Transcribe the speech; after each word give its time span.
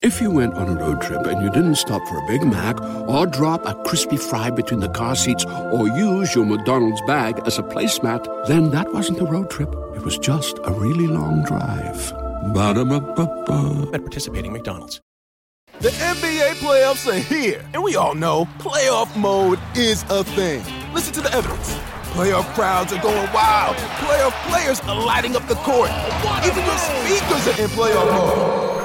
If 0.00 0.20
you 0.20 0.30
went 0.30 0.54
on 0.54 0.68
a 0.68 0.80
road 0.80 1.02
trip 1.02 1.26
and 1.26 1.42
you 1.42 1.50
didn't 1.50 1.74
stop 1.74 2.00
for 2.06 2.18
a 2.18 2.26
Big 2.28 2.44
Mac 2.44 2.80
or 3.08 3.26
drop 3.26 3.66
a 3.66 3.74
crispy 3.82 4.16
fry 4.16 4.48
between 4.48 4.78
the 4.78 4.88
car 4.90 5.16
seats 5.16 5.44
or 5.44 5.88
use 5.88 6.36
your 6.36 6.46
McDonald's 6.46 7.00
bag 7.00 7.40
as 7.46 7.58
a 7.58 7.64
placemat, 7.64 8.46
then 8.46 8.70
that 8.70 8.94
wasn't 8.94 9.18
a 9.20 9.24
road 9.24 9.50
trip. 9.50 9.74
It 9.96 10.04
was 10.04 10.16
just 10.16 10.58
a 10.62 10.70
really 10.70 11.08
long 11.08 11.42
drive. 11.42 12.12
Ba-da-ba-ba-ba. 12.54 13.90
at 13.92 14.02
participating 14.02 14.52
McDonald's. 14.52 15.00
The 15.80 15.88
NBA 15.88 16.54
playoffs 16.60 17.12
are 17.12 17.18
here, 17.18 17.64
and 17.74 17.82
we 17.82 17.96
all 17.96 18.14
know 18.14 18.46
playoff 18.60 19.16
mode 19.16 19.58
is 19.74 20.04
a 20.10 20.22
thing. 20.22 20.62
Listen 20.94 21.12
to 21.14 21.22
the 21.22 21.34
evidence. 21.34 21.74
Playoff 22.14 22.44
crowds 22.54 22.92
are 22.92 23.02
going 23.02 23.32
wild. 23.32 23.74
Playoff 23.98 24.48
players 24.48 24.78
are 24.82 25.04
lighting 25.04 25.34
up 25.34 25.48
the 25.48 25.56
court. 25.56 25.90
Even 26.46 26.64
your 26.64 26.78
speakers 26.78 27.48
are 27.48 27.60
in 27.60 27.68
playoff 27.70 28.12
mode. 28.12 28.77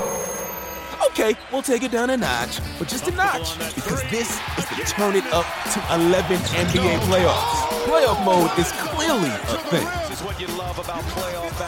Okay, 1.13 1.35
we'll 1.51 1.61
take 1.61 1.83
it 1.83 1.91
down 1.91 2.09
a 2.09 2.17
notch, 2.17 2.59
but 2.79 2.87
just 2.87 3.07
a 3.07 3.11
notch, 3.11 3.55
because 3.75 4.01
this 4.09 4.31
is 4.57 4.65
the 4.65 4.93
turn 4.97 5.15
it 5.15 5.23
up 5.31 5.45
to 5.71 5.79
11 5.93 6.37
NBA 6.37 6.97
playoffs. 7.01 7.67
Playoff 7.85 8.25
mode 8.25 8.49
is 8.57 8.71
clearly 8.71 9.29
a 9.29 9.57
thing. 9.69 9.85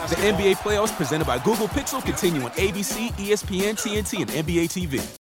The 0.08 0.16
NBA 0.16 0.56
playoffs 0.56 0.90
presented 0.96 1.28
by 1.28 1.38
Google 1.38 1.68
Pixel 1.68 2.04
continue 2.04 2.42
on 2.42 2.50
ABC, 2.50 3.12
ESPN, 3.12 3.74
TNT, 3.76 4.22
and 4.22 4.30
NBA 4.32 4.66
TV. 4.66 5.25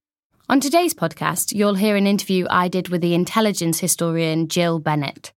On 0.51 0.59
today's 0.59 0.93
podcast, 0.93 1.53
you'll 1.53 1.75
hear 1.75 1.95
an 1.95 2.05
interview 2.05 2.45
I 2.49 2.67
did 2.67 2.89
with 2.89 2.99
the 2.99 3.13
intelligence 3.13 3.79
historian 3.79 4.47
Gill 4.47 4.79
Bennett. 4.79 5.31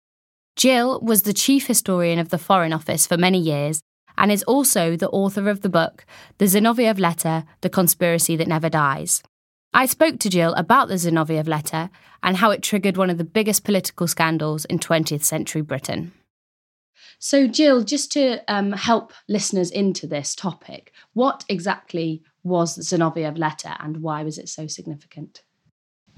Gill 0.57 0.99
was 0.99 1.21
the 1.21 1.31
chief 1.31 1.67
historian 1.67 2.19
of 2.19 2.31
the 2.31 2.37
Foreign 2.37 2.73
Office 2.73 3.07
for 3.07 3.15
many 3.15 3.39
years 3.39 3.79
and 4.17 4.29
is 4.29 4.43
also 4.43 4.97
the 4.97 5.09
author 5.11 5.47
of 5.47 5.61
the 5.61 5.69
book 5.69 6.05
The 6.37 6.47
Zinoviev 6.47 6.99
Letter 6.99 7.45
The 7.61 7.69
Conspiracy 7.69 8.35
That 8.35 8.49
Never 8.49 8.67
Dies. 8.67 9.23
I 9.73 9.85
spoke 9.85 10.19
to 10.19 10.29
Gill 10.29 10.53
about 10.55 10.89
the 10.89 10.95
Zinoviev 10.95 11.47
letter 11.47 11.89
and 12.21 12.35
how 12.35 12.51
it 12.51 12.61
triggered 12.61 12.97
one 12.97 13.09
of 13.09 13.17
the 13.17 13.23
biggest 13.23 13.63
political 13.63 14.07
scandals 14.07 14.65
in 14.65 14.79
20th 14.79 15.23
century 15.23 15.61
Britain. 15.61 16.11
So, 17.19 17.47
Gill, 17.47 17.83
just 17.83 18.11
to 18.11 18.41
um, 18.53 18.73
help 18.73 19.13
listeners 19.29 19.71
into 19.71 20.07
this 20.07 20.35
topic, 20.35 20.91
what 21.13 21.45
exactly 21.47 22.21
was 22.45 22.75
the 22.75 22.83
Zinoviev 22.83 23.37
letter 23.37 23.75
and 23.79 23.97
why 23.97 24.23
was 24.23 24.37
it 24.37 24.47
so 24.47 24.67
significant? 24.67 25.41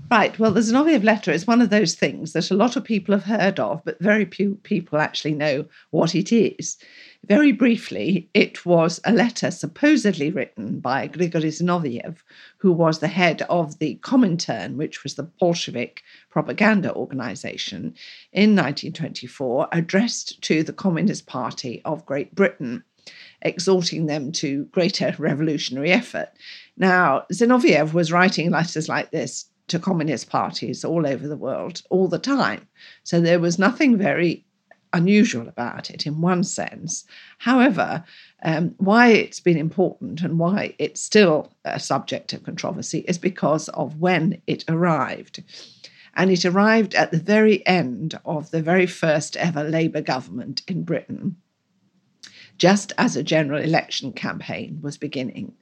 Right. 0.09 0.37
Well, 0.39 0.51
the 0.51 0.61
Zinoviev 0.61 1.03
letter 1.03 1.31
is 1.31 1.47
one 1.47 1.61
of 1.61 1.69
those 1.69 1.95
things 1.95 2.31
that 2.33 2.51
a 2.51 2.55
lot 2.55 2.75
of 2.77 2.83
people 2.83 3.13
have 3.13 3.25
heard 3.25 3.59
of, 3.59 3.83
but 3.83 3.99
very 3.99 4.23
few 4.23 4.55
people 4.63 4.99
actually 4.99 5.33
know 5.33 5.65
what 5.89 6.15
it 6.15 6.31
is. 6.31 6.77
Very 7.25 7.51
briefly, 7.51 8.29
it 8.33 8.65
was 8.65 9.01
a 9.03 9.11
letter 9.11 9.51
supposedly 9.51 10.29
written 10.29 10.79
by 10.79 11.07
Grigory 11.07 11.49
Zinoviev, 11.49 12.19
who 12.57 12.71
was 12.71 12.99
the 12.99 13.09
head 13.09 13.41
of 13.49 13.79
the 13.79 13.99
Comintern, 14.01 14.75
which 14.75 15.03
was 15.03 15.15
the 15.15 15.23
Bolshevik 15.23 16.03
propaganda 16.29 16.93
organization, 16.93 17.95
in 18.31 18.55
1924, 18.55 19.67
addressed 19.73 20.41
to 20.43 20.63
the 20.63 20.73
Communist 20.73 21.25
Party 21.25 21.81
of 21.83 22.05
Great 22.05 22.33
Britain 22.33 22.83
exhorting 23.41 24.05
them 24.05 24.31
to 24.33 24.65
greater 24.65 25.15
revolutionary 25.19 25.91
effort. 25.91 26.29
Now, 26.77 27.25
Zinoviev 27.31 27.93
was 27.93 28.11
writing 28.11 28.51
letters 28.51 28.89
like 28.89 29.11
this 29.11 29.45
to 29.67 29.79
communist 29.79 30.29
parties 30.29 30.85
all 30.85 31.05
over 31.05 31.27
the 31.27 31.37
world 31.37 31.81
all 31.89 32.07
the 32.07 32.19
time. 32.19 32.67
So 33.03 33.19
there 33.19 33.39
was 33.39 33.59
nothing 33.59 33.97
very 33.97 34.45
unusual 34.93 35.47
about 35.47 35.89
it 35.89 36.05
in 36.05 36.21
one 36.21 36.43
sense. 36.43 37.03
However, 37.39 38.03
um, 38.43 38.73
why 38.77 39.09
it's 39.09 39.41
been 39.41 39.57
important 39.57 40.21
and 40.21 40.39
why 40.39 40.75
it's 40.79 41.01
still 41.01 41.51
a 41.65 41.79
subject 41.79 42.33
of 42.33 42.43
controversy 42.43 42.99
is 42.99 43.17
because 43.17 43.67
of 43.69 43.99
when 43.99 44.41
it 44.47 44.63
arrived. 44.67 45.43
And 46.15 46.31
it 46.31 46.45
arrived 46.45 46.95
at 46.95 47.11
the 47.11 47.19
very 47.19 47.65
end 47.67 48.19
of 48.25 48.49
the 48.51 48.61
very 48.61 48.87
first 48.87 49.35
ever 49.37 49.63
Labour 49.63 50.01
government 50.01 50.61
in 50.67 50.83
Britain 50.83 51.35
just 52.57 52.93
as 52.97 53.15
a 53.15 53.23
general 53.23 53.61
election 53.61 54.11
campaign 54.13 54.79
was 54.81 54.97
beginning. 54.97 55.53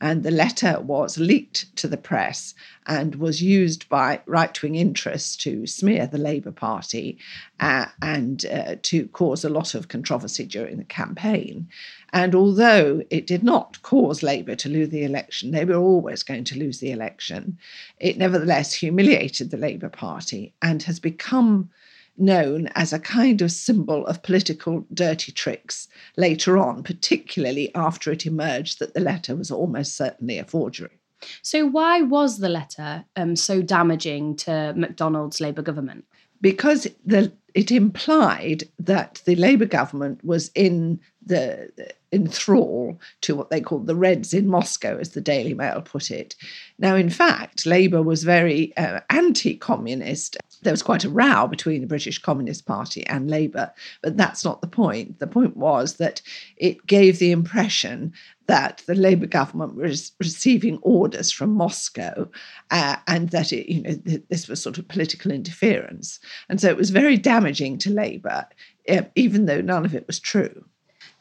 And 0.00 0.22
the 0.22 0.30
letter 0.30 0.80
was 0.80 1.18
leaked 1.18 1.74
to 1.76 1.88
the 1.88 1.96
press 1.96 2.52
and 2.86 3.14
was 3.14 3.42
used 3.42 3.88
by 3.88 4.20
right 4.26 4.60
wing 4.60 4.74
interests 4.74 5.36
to 5.38 5.66
smear 5.66 6.06
the 6.06 6.18
Labour 6.18 6.50
Party 6.50 7.16
uh, 7.60 7.86
and 8.02 8.44
uh, 8.46 8.76
to 8.82 9.06
cause 9.08 9.44
a 9.44 9.48
lot 9.48 9.74
of 9.74 9.88
controversy 9.88 10.44
during 10.46 10.78
the 10.78 10.84
campaign. 10.84 11.68
And 12.12 12.34
although 12.34 13.02
it 13.08 13.26
did 13.26 13.42
not 13.42 13.80
cause 13.82 14.22
Labour 14.22 14.56
to 14.56 14.68
lose 14.68 14.90
the 14.90 15.04
election, 15.04 15.52
they 15.52 15.64
were 15.64 15.74
always 15.76 16.22
going 16.22 16.44
to 16.44 16.58
lose 16.58 16.80
the 16.80 16.90
election, 16.90 17.56
it 17.98 18.18
nevertheless 18.18 18.74
humiliated 18.74 19.50
the 19.50 19.56
Labour 19.56 19.88
Party 19.88 20.52
and 20.60 20.82
has 20.82 21.00
become 21.00 21.70
known 22.16 22.68
as 22.74 22.92
a 22.92 22.98
kind 22.98 23.42
of 23.42 23.50
symbol 23.50 24.06
of 24.06 24.22
political 24.22 24.86
dirty 24.92 25.32
tricks 25.32 25.88
later 26.16 26.58
on, 26.58 26.82
particularly 26.82 27.74
after 27.74 28.12
it 28.12 28.26
emerged 28.26 28.78
that 28.78 28.94
the 28.94 29.00
letter 29.00 29.34
was 29.34 29.50
almost 29.50 29.96
certainly 29.96 30.38
a 30.38 30.44
forgery. 30.44 31.00
So, 31.42 31.66
why 31.66 32.02
was 32.02 32.38
the 32.38 32.48
letter 32.48 33.04
um, 33.16 33.36
so 33.36 33.62
damaging 33.62 34.36
to 34.36 34.74
MacDonald's 34.76 35.40
Labour 35.40 35.62
government? 35.62 36.04
Because 36.40 36.86
the, 37.04 37.32
it 37.54 37.72
implied 37.72 38.64
that 38.78 39.22
the 39.24 39.36
Labour 39.36 39.64
government 39.64 40.22
was 40.24 40.50
in 40.54 41.00
the 41.24 41.70
in 42.14 42.28
thrall 42.28 43.00
to 43.22 43.34
what 43.34 43.50
they 43.50 43.60
called 43.60 43.86
the 43.86 43.96
Reds 43.96 44.32
in 44.32 44.46
Moscow, 44.46 44.96
as 44.98 45.10
the 45.10 45.20
Daily 45.20 45.52
Mail 45.52 45.82
put 45.82 46.10
it. 46.10 46.36
Now, 46.78 46.94
in 46.94 47.10
fact, 47.10 47.66
Labour 47.66 48.02
was 48.02 48.22
very 48.22 48.74
uh, 48.76 49.00
anti 49.10 49.56
communist. 49.56 50.36
There 50.62 50.72
was 50.72 50.82
quite 50.82 51.04
a 51.04 51.10
row 51.10 51.46
between 51.48 51.80
the 51.80 51.86
British 51.86 52.18
Communist 52.18 52.66
Party 52.66 53.04
and 53.06 53.30
Labour, 53.30 53.72
but 54.02 54.16
that's 54.16 54.44
not 54.44 54.60
the 54.60 54.68
point. 54.68 55.18
The 55.18 55.26
point 55.26 55.56
was 55.56 55.96
that 55.96 56.22
it 56.56 56.86
gave 56.86 57.18
the 57.18 57.32
impression 57.32 58.12
that 58.46 58.82
the 58.86 58.94
Labour 58.94 59.26
government 59.26 59.74
was 59.74 60.12
receiving 60.20 60.78
orders 60.82 61.32
from 61.32 61.50
Moscow 61.50 62.28
uh, 62.70 62.96
and 63.06 63.30
that 63.30 63.52
it, 63.52 63.72
you 63.72 63.82
know, 63.82 63.94
th- 63.94 64.22
this 64.28 64.48
was 64.48 64.62
sort 64.62 64.78
of 64.78 64.86
political 64.86 65.32
interference. 65.32 66.20
And 66.48 66.60
so 66.60 66.68
it 66.68 66.76
was 66.76 66.90
very 66.90 67.16
damaging 67.16 67.78
to 67.78 67.90
Labour, 67.90 68.46
uh, 68.88 69.02
even 69.16 69.46
though 69.46 69.62
none 69.62 69.84
of 69.84 69.94
it 69.94 70.06
was 70.06 70.20
true. 70.20 70.64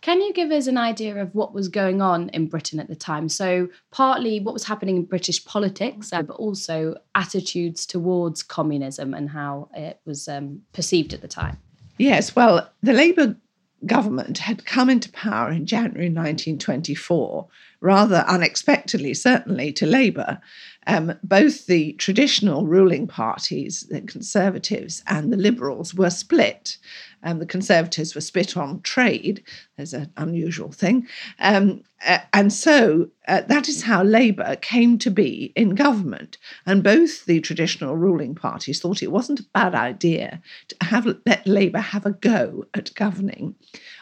Can 0.03 0.19
you 0.19 0.33
give 0.33 0.51
us 0.51 0.67
an 0.67 0.77
idea 0.77 1.15
of 1.15 1.33
what 1.33 1.53
was 1.53 1.69
going 1.69 2.01
on 2.01 2.27
in 2.31 2.47
Britain 2.47 2.77
at 2.81 2.89
the 2.89 2.95
time? 2.95 3.29
So, 3.29 3.69
partly 3.89 4.41
what 4.41 4.53
was 4.53 4.65
happening 4.65 4.97
in 4.97 5.05
British 5.05 5.45
politics, 5.45 6.11
uh, 6.11 6.21
but 6.21 6.35
also 6.35 6.97
attitudes 7.15 7.85
towards 7.85 8.43
communism 8.43 9.13
and 9.13 9.29
how 9.29 9.69
it 9.73 10.01
was 10.03 10.27
um, 10.27 10.61
perceived 10.73 11.13
at 11.13 11.21
the 11.21 11.29
time. 11.29 11.57
Yes, 11.97 12.35
well, 12.35 12.69
the 12.81 12.91
Labour 12.91 13.37
government 13.85 14.39
had 14.39 14.65
come 14.65 14.89
into 14.89 15.09
power 15.11 15.49
in 15.49 15.65
January 15.65 16.09
1924, 16.09 17.47
rather 17.79 18.25
unexpectedly, 18.27 19.13
certainly 19.13 19.71
to 19.71 19.85
Labour. 19.85 20.41
Um, 20.85 21.17
both 21.23 21.65
the 21.67 21.93
traditional 21.93 22.65
ruling 22.65 23.07
parties, 23.07 23.87
the 23.89 24.01
Conservatives 24.01 25.01
and 25.07 25.31
the 25.31 25.37
Liberals, 25.37 25.93
were 25.93 26.09
split. 26.09 26.77
Um, 27.23 27.39
the 27.39 27.45
Conservatives 27.45 28.15
were 28.15 28.21
split 28.21 28.57
on 28.57 28.81
trade. 28.81 29.43
There's 29.77 29.93
an 29.93 30.11
unusual 30.17 30.71
thing. 30.71 31.07
Um, 31.39 31.83
uh, 32.05 32.19
and 32.33 32.51
so 32.51 33.09
uh, 33.27 33.41
that 33.41 33.69
is 33.69 33.83
how 33.83 34.03
Labour 34.03 34.57
came 34.57 34.97
to 34.99 35.09
be 35.09 35.53
in 35.55 35.75
government. 35.75 36.37
And 36.65 36.83
both 36.83 37.25
the 37.25 37.39
traditional 37.39 37.95
ruling 37.95 38.35
parties 38.35 38.81
thought 38.81 39.01
it 39.01 39.11
wasn't 39.11 39.39
a 39.39 39.45
bad 39.53 39.73
idea 39.73 40.41
to 40.67 40.75
have 40.81 41.07
let 41.25 41.47
Labour 41.47 41.79
have 41.79 42.05
a 42.05 42.11
go 42.11 42.65
at 42.73 42.93
governing 42.95 43.55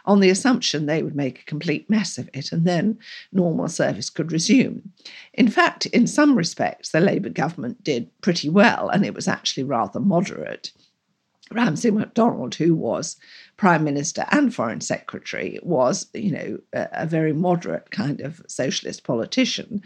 on 0.06 0.20
the 0.20 0.30
assumption 0.30 0.86
they 0.86 1.04
would 1.04 1.16
make 1.16 1.42
a 1.42 1.46
complete 1.46 1.90
mess 1.90 2.18
of 2.18 2.30
it 2.34 2.52
and 2.52 2.66
then 2.66 2.98
normal 3.32 3.68
service 3.68 4.10
could 4.10 4.32
resume. 4.32 4.92
In 5.34 5.48
fact, 5.48 5.86
in 5.88 6.08
some 6.08 6.36
respects, 6.36 6.90
the 6.90 7.00
Labour 7.00 7.30
government 7.30 7.84
did 7.84 8.10
pretty 8.22 8.50
well, 8.50 8.90
and 8.90 9.06
it 9.06 9.14
was 9.14 9.28
actually 9.28 9.64
rather 9.64 10.00
moderate. 10.00 10.72
Ramsay 11.52 11.92
MacDonald, 11.92 12.56
who 12.56 12.76
was 12.76 13.18
prime 13.58 13.84
minister 13.84 14.26
and 14.32 14.54
foreign 14.54 14.82
secretary, 14.82 15.60
was, 15.62 16.08
you 16.14 16.32
know, 16.32 16.58
a, 16.74 16.88
a 16.94 17.06
very 17.06 17.34
moderate 17.34 17.92
kind 17.92 18.22
of 18.22 18.42
socialist 18.48 19.04
politician. 19.04 19.82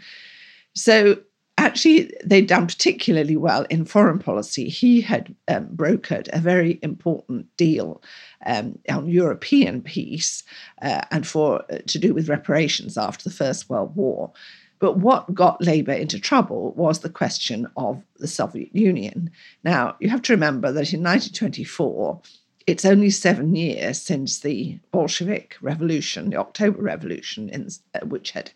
So 0.74 1.18
actually, 1.58 2.12
they'd 2.24 2.46
done 2.46 2.66
particularly 2.66 3.36
well 3.36 3.62
in 3.70 3.84
foreign 3.84 4.18
policy. 4.18 4.68
He 4.68 5.00
had 5.00 5.34
um, 5.48 5.68
brokered 5.74 6.28
a 6.32 6.38
very 6.38 6.78
important 6.82 7.54
deal 7.56 8.02
um, 8.44 8.78
on 8.88 9.08
European 9.08 9.82
peace 9.82 10.42
uh, 10.82 11.02
and 11.10 11.26
for 11.26 11.64
uh, 11.70 11.78
to 11.86 11.98
do 11.98 12.14
with 12.14 12.28
reparations 12.28 12.96
after 12.98 13.24
the 13.24 13.34
First 13.34 13.68
World 13.70 13.96
War. 13.96 14.32
But 14.78 14.98
what 14.98 15.34
got 15.34 15.62
Labour 15.62 15.92
into 15.92 16.20
trouble 16.20 16.72
was 16.72 17.00
the 17.00 17.08
question 17.08 17.66
of 17.76 18.02
the 18.16 18.28
Soviet 18.28 18.74
Union. 18.74 19.30
Now, 19.64 19.96
you 20.00 20.10
have 20.10 20.22
to 20.22 20.32
remember 20.32 20.68
that 20.68 20.92
in 20.92 21.02
1924, 21.02 22.20
it's 22.66 22.84
only 22.84 23.10
seven 23.10 23.54
years 23.54 24.00
since 24.00 24.40
the 24.40 24.78
Bolshevik 24.90 25.56
Revolution, 25.62 26.30
the 26.30 26.36
October 26.36 26.82
Revolution, 26.82 27.48
in, 27.48 27.68
uh, 27.94 28.04
which 28.06 28.32
had 28.32 28.50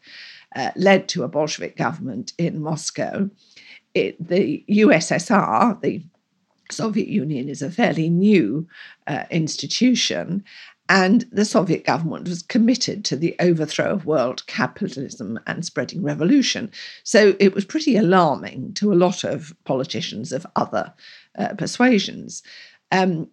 uh, 0.56 0.72
led 0.74 1.08
to 1.08 1.22
a 1.22 1.28
Bolshevik 1.28 1.76
government 1.76 2.32
in 2.36 2.60
Moscow. 2.60 3.30
It, 3.94 4.28
the 4.28 4.64
USSR, 4.68 5.80
the 5.80 6.02
Soviet 6.70 7.08
Union, 7.08 7.48
is 7.48 7.62
a 7.62 7.70
fairly 7.70 8.08
new 8.08 8.66
uh, 9.06 9.24
institution, 9.30 10.44
and 10.90 11.24
the 11.30 11.44
Soviet 11.44 11.84
government 11.84 12.28
was 12.28 12.42
committed 12.42 13.04
to 13.04 13.16
the 13.16 13.36
overthrow 13.38 13.92
of 13.92 14.06
world 14.06 14.44
capitalism 14.48 15.38
and 15.46 15.64
spreading 15.64 16.02
revolution. 16.02 16.68
So 17.04 17.36
it 17.38 17.54
was 17.54 17.64
pretty 17.64 17.96
alarming 17.96 18.74
to 18.74 18.92
a 18.92 18.96
lot 18.96 19.22
of 19.22 19.54
politicians 19.64 20.32
of 20.32 20.44
other 20.56 20.92
uh, 21.38 21.54
persuasions. 21.54 22.42
Um, 22.90 23.30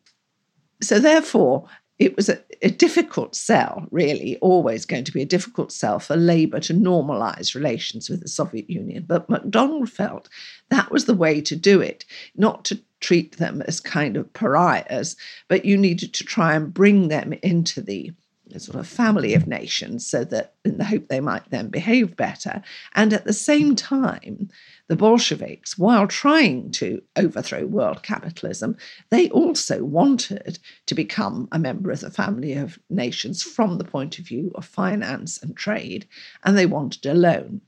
so, 0.83 0.99
therefore, 0.99 1.67
it 1.97 2.15
was 2.15 2.29
a, 2.29 2.39
a, 2.61 2.69
difficult 2.69 3.35
sell, 3.35 3.87
really, 3.89 4.37
always 4.37 4.85
going 4.85 5.03
to 5.05 5.11
be 5.11 5.23
a 5.23 5.25
difficult 5.25 5.71
sell 5.71 5.97
for 5.97 6.15
Labour 6.15 6.59
to 6.59 6.75
normalise 6.75 7.55
relations 7.55 8.07
with 8.07 8.21
the 8.21 8.27
Soviet 8.27 8.69
Union. 8.69 9.05
But 9.07 9.27
MacDonald 9.31 9.89
felt 9.89 10.29
that 10.69 10.91
was 10.91 11.05
the 11.05 11.15
way 11.15 11.41
to 11.41 11.55
do 11.55 11.81
it, 11.81 12.05
not 12.35 12.65
to 12.65 12.79
treat 12.99 13.37
them 13.37 13.61
as 13.63 13.79
kind 13.79 14.17
of 14.17 14.31
pariahs, 14.33 15.15
but 15.47 15.65
you 15.65 15.77
needed 15.77 16.13
to 16.13 16.23
try 16.23 16.55
and 16.55 16.73
bring 16.73 17.07
them 17.07 17.33
into 17.43 17.81
the 17.81 18.11
sort 18.57 18.79
of 18.79 18.87
family 18.87 19.33
of 19.33 19.45
nations 19.45 20.07
so 20.07 20.23
that 20.23 20.55
in 20.63 20.77
the 20.77 20.85
hope 20.85 21.09
they 21.09 21.19
might 21.19 21.49
then 21.49 21.67
behave 21.67 22.15
better. 22.15 22.61
And 22.95 23.11
at 23.13 23.25
the 23.25 23.33
same 23.33 23.75
time, 23.75 24.49
the 24.87 24.95
Bolsheviks, 24.95 25.77
while 25.77 26.07
trying 26.07 26.71
to 26.71 27.01
overthrow 27.17 27.65
world 27.65 28.03
capitalism, 28.03 28.77
they 29.09 29.29
also 29.31 29.83
wanted 29.83 30.59
to 30.85 30.95
become 30.95 31.49
a 31.51 31.59
member 31.59 31.91
of 31.91 31.99
the 31.99 32.09
family 32.09 32.53
of 32.53 32.79
nations 32.89 33.43
from 33.43 33.77
the 33.77 33.83
point 33.83 34.17
of 34.17 34.25
view 34.25 34.51
of 34.55 34.65
finance 34.65 35.37
and 35.43 35.57
trade, 35.57 36.07
and 36.43 36.57
they 36.57 36.65
wanted 36.65 37.05
a 37.05 37.13
loan. 37.13 37.61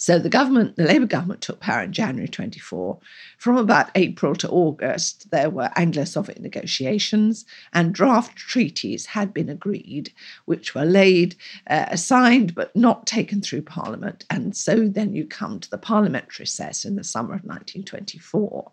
So 0.00 0.18
the 0.18 0.30
government, 0.30 0.76
the 0.76 0.84
Labour 0.84 1.04
government, 1.04 1.42
took 1.42 1.60
power 1.60 1.82
in 1.82 1.92
January 1.92 2.26
24. 2.26 2.98
From 3.36 3.58
about 3.58 3.90
April 3.94 4.34
to 4.36 4.48
August, 4.48 5.30
there 5.30 5.50
were 5.50 5.70
Anglo 5.76 6.04
Soviet 6.04 6.40
negotiations, 6.40 7.44
and 7.74 7.92
draft 7.92 8.34
treaties 8.34 9.04
had 9.04 9.34
been 9.34 9.50
agreed, 9.50 10.10
which 10.46 10.74
were 10.74 10.86
laid, 10.86 11.36
uh, 11.66 11.96
signed, 11.96 12.54
but 12.54 12.74
not 12.74 13.06
taken 13.06 13.42
through 13.42 13.60
Parliament. 13.60 14.24
And 14.30 14.56
so 14.56 14.88
then 14.88 15.14
you 15.14 15.26
come 15.26 15.60
to 15.60 15.68
the 15.68 15.76
parliamentary 15.76 16.44
recess 16.44 16.86
in 16.86 16.96
the 16.96 17.04
summer 17.04 17.34
of 17.34 17.44
1924. 17.44 18.72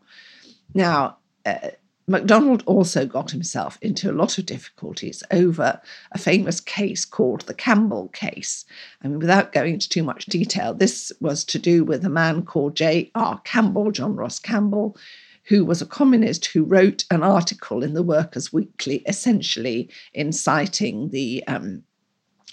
Now, 0.74 1.18
uh, 1.45 1.71
MacDonald 2.09 2.63
also 2.65 3.06
got 3.06 3.31
himself 3.31 3.77
into 3.81 4.09
a 4.09 4.13
lot 4.13 4.38
of 4.38 4.45
difficulties 4.45 5.24
over 5.30 5.81
a 6.13 6.18
famous 6.18 6.62
case 6.62 7.04
called 7.04 7.42
the 7.42 7.54
Campbell 7.54 8.07
case. 8.09 8.63
I 9.04 9.09
mean, 9.09 9.19
without 9.19 9.51
going 9.51 9.74
into 9.74 9.89
too 9.89 10.04
much 10.04 10.25
detail, 10.27 10.74
this 10.74 11.12
was 11.19 11.44
to 11.45 11.59
do 11.59 11.83
with 11.83 12.06
a 12.06 12.09
man 12.09 12.44
called 12.44 12.77
J.R. 12.77 13.42
Campbell, 13.44 13.92
John 13.92 14.15
Ross 14.15 14.39
Campbell, 14.39 14.95
who 15.44 15.65
was 15.65 15.81
a 15.81 15.86
communist 15.86 16.45
who 16.45 16.63
wrote 16.63 17.04
an 17.12 17.24
article 17.24 17.83
in 17.83 17.94
the 17.94 18.04
Workers' 18.04 18.53
Weekly, 18.53 19.03
essentially 19.06 19.89
inciting 20.13 21.10
the 21.10 21.44
um, 21.48 21.83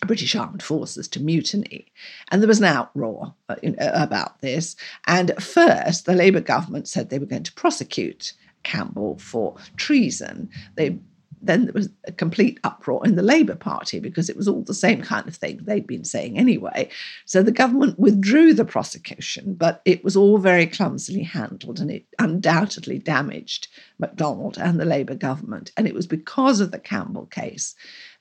British 0.05 0.35
armed 0.35 0.65
forces 0.65 1.07
to 1.09 1.23
mutiny. 1.23 1.87
And 2.33 2.43
there 2.43 2.49
was 2.49 2.61
an 2.61 2.67
outroar 2.67 3.35
uh, 3.49 3.55
about 3.77 4.41
this. 4.41 4.75
And 5.07 5.33
first, 5.41 6.07
the 6.07 6.15
Labour 6.15 6.41
government 6.41 6.89
said 6.89 7.09
they 7.09 7.21
were 7.21 7.27
going 7.27 7.45
to 7.45 7.53
prosecute 7.53 8.33
Campbell 8.65 9.19
for 9.19 9.57
treason. 9.77 10.51
They 10.75 10.99
then 11.47 11.65
there 11.65 11.73
was 11.75 11.89
a 12.07 12.13
complete 12.13 12.59
uproar 12.65 13.05
in 13.07 13.17
the 13.17 13.23
Labour 13.23 13.55
Party 13.55 14.01
because 14.01 14.29
it 14.29 14.37
was 14.37 14.49
all 14.49 14.63
the 14.63 14.75
same 14.75 15.03
kind 15.03 15.29
of 15.29 15.37
thing 15.37 15.61
they'd 15.63 15.87
been 15.87 16.05
saying 16.05 16.39
anyway. 16.39 16.89
So 17.27 17.43
the 17.43 17.53
government 17.53 17.99
withdrew 17.99 18.55
the 18.55 18.65
prosecution, 18.65 19.55
but 19.55 19.83
it 19.85 20.03
was 20.03 20.17
all 20.17 20.39
very 20.39 20.67
clumsily 20.67 21.23
handled 21.23 21.81
and 21.81 21.91
it 21.91 22.07
undoubtedly 22.19 22.99
damaged 22.99 23.69
MacDonald 23.99 24.57
and 24.59 24.81
the 24.81 24.85
Labour 24.85 25.15
government. 25.15 25.71
And 25.77 25.87
it 25.87 25.95
was 25.95 26.07
because 26.07 26.61
of 26.61 26.71
the 26.71 26.79
Campbell 26.79 27.27
case 27.27 27.75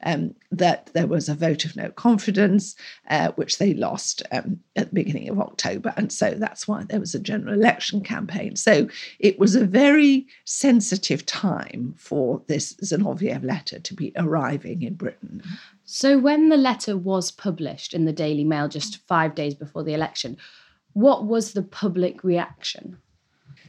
um, 0.03 0.35
that 0.51 0.89
there 0.93 1.07
was 1.07 1.29
a 1.29 1.35
vote 1.35 1.65
of 1.65 1.75
no 1.75 1.89
confidence, 1.89 2.75
uh, 3.09 3.29
which 3.31 3.57
they 3.57 3.73
lost 3.73 4.23
um, 4.31 4.59
at 4.75 4.89
the 4.89 4.95
beginning 4.95 5.29
of 5.29 5.39
October. 5.39 5.93
And 5.97 6.11
so 6.11 6.31
that's 6.31 6.67
why 6.67 6.83
there 6.83 6.99
was 6.99 7.15
a 7.15 7.19
general 7.19 7.53
election 7.53 8.01
campaign. 8.01 8.55
So 8.55 8.87
it 9.19 9.39
was 9.39 9.55
a 9.55 9.65
very 9.65 10.27
sensitive 10.45 11.25
time 11.25 11.95
for 11.97 12.41
this 12.47 12.73
Zinoviev 12.75 13.43
letter 13.43 13.79
to 13.79 13.93
be 13.93 14.11
arriving 14.15 14.83
in 14.83 14.95
Britain. 14.95 15.41
So 15.85 16.17
when 16.17 16.49
the 16.49 16.57
letter 16.57 16.97
was 16.97 17.31
published 17.31 17.93
in 17.93 18.05
the 18.05 18.13
Daily 18.13 18.43
Mail 18.43 18.67
just 18.67 19.05
five 19.07 19.35
days 19.35 19.55
before 19.55 19.83
the 19.83 19.93
election, 19.93 20.37
what 20.93 21.25
was 21.25 21.53
the 21.53 21.63
public 21.63 22.23
reaction? 22.23 22.97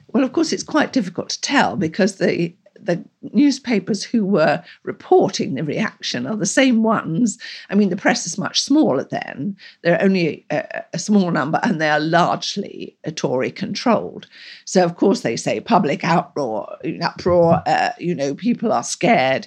Well, 0.09 0.25
of 0.25 0.33
course, 0.33 0.53
it's 0.53 0.63
quite 0.63 0.93
difficult 0.93 1.31
to 1.31 1.41
tell 1.41 1.77
because 1.77 2.17
the 2.17 2.55
the 2.85 3.03
newspapers 3.33 4.05
who 4.05 4.25
were 4.25 4.63
reporting 4.83 5.55
the 5.55 5.65
reaction 5.65 6.27
are 6.27 6.37
the 6.37 6.47
same 6.47 6.83
ones. 6.83 7.39
I 7.71 7.75
mean, 7.75 7.91
the 7.91 7.97
press 7.97 8.27
is 8.27 8.39
much 8.39 8.61
smaller 8.61 9.05
then. 9.05 9.57
There 9.83 9.95
are 9.97 10.03
only 10.03 10.47
a, 10.51 10.83
a 10.93 10.99
small 10.99 11.31
number, 11.31 11.61
and 11.63 11.81
they 11.81 11.91
are 11.91 12.01
largely 12.01 12.97
Tory 13.15 13.51
controlled. 13.51 14.27
So, 14.65 14.85
of 14.85 14.97
course, 14.97 15.21
they 15.21 15.37
say 15.37 15.61
public 15.61 16.01
outroar, 16.01 16.77
uproar. 17.03 17.63
Uh, 17.67 17.91
you 17.99 18.15
know, 18.15 18.35
people 18.35 18.73
are 18.73 18.85
scared. 18.85 19.47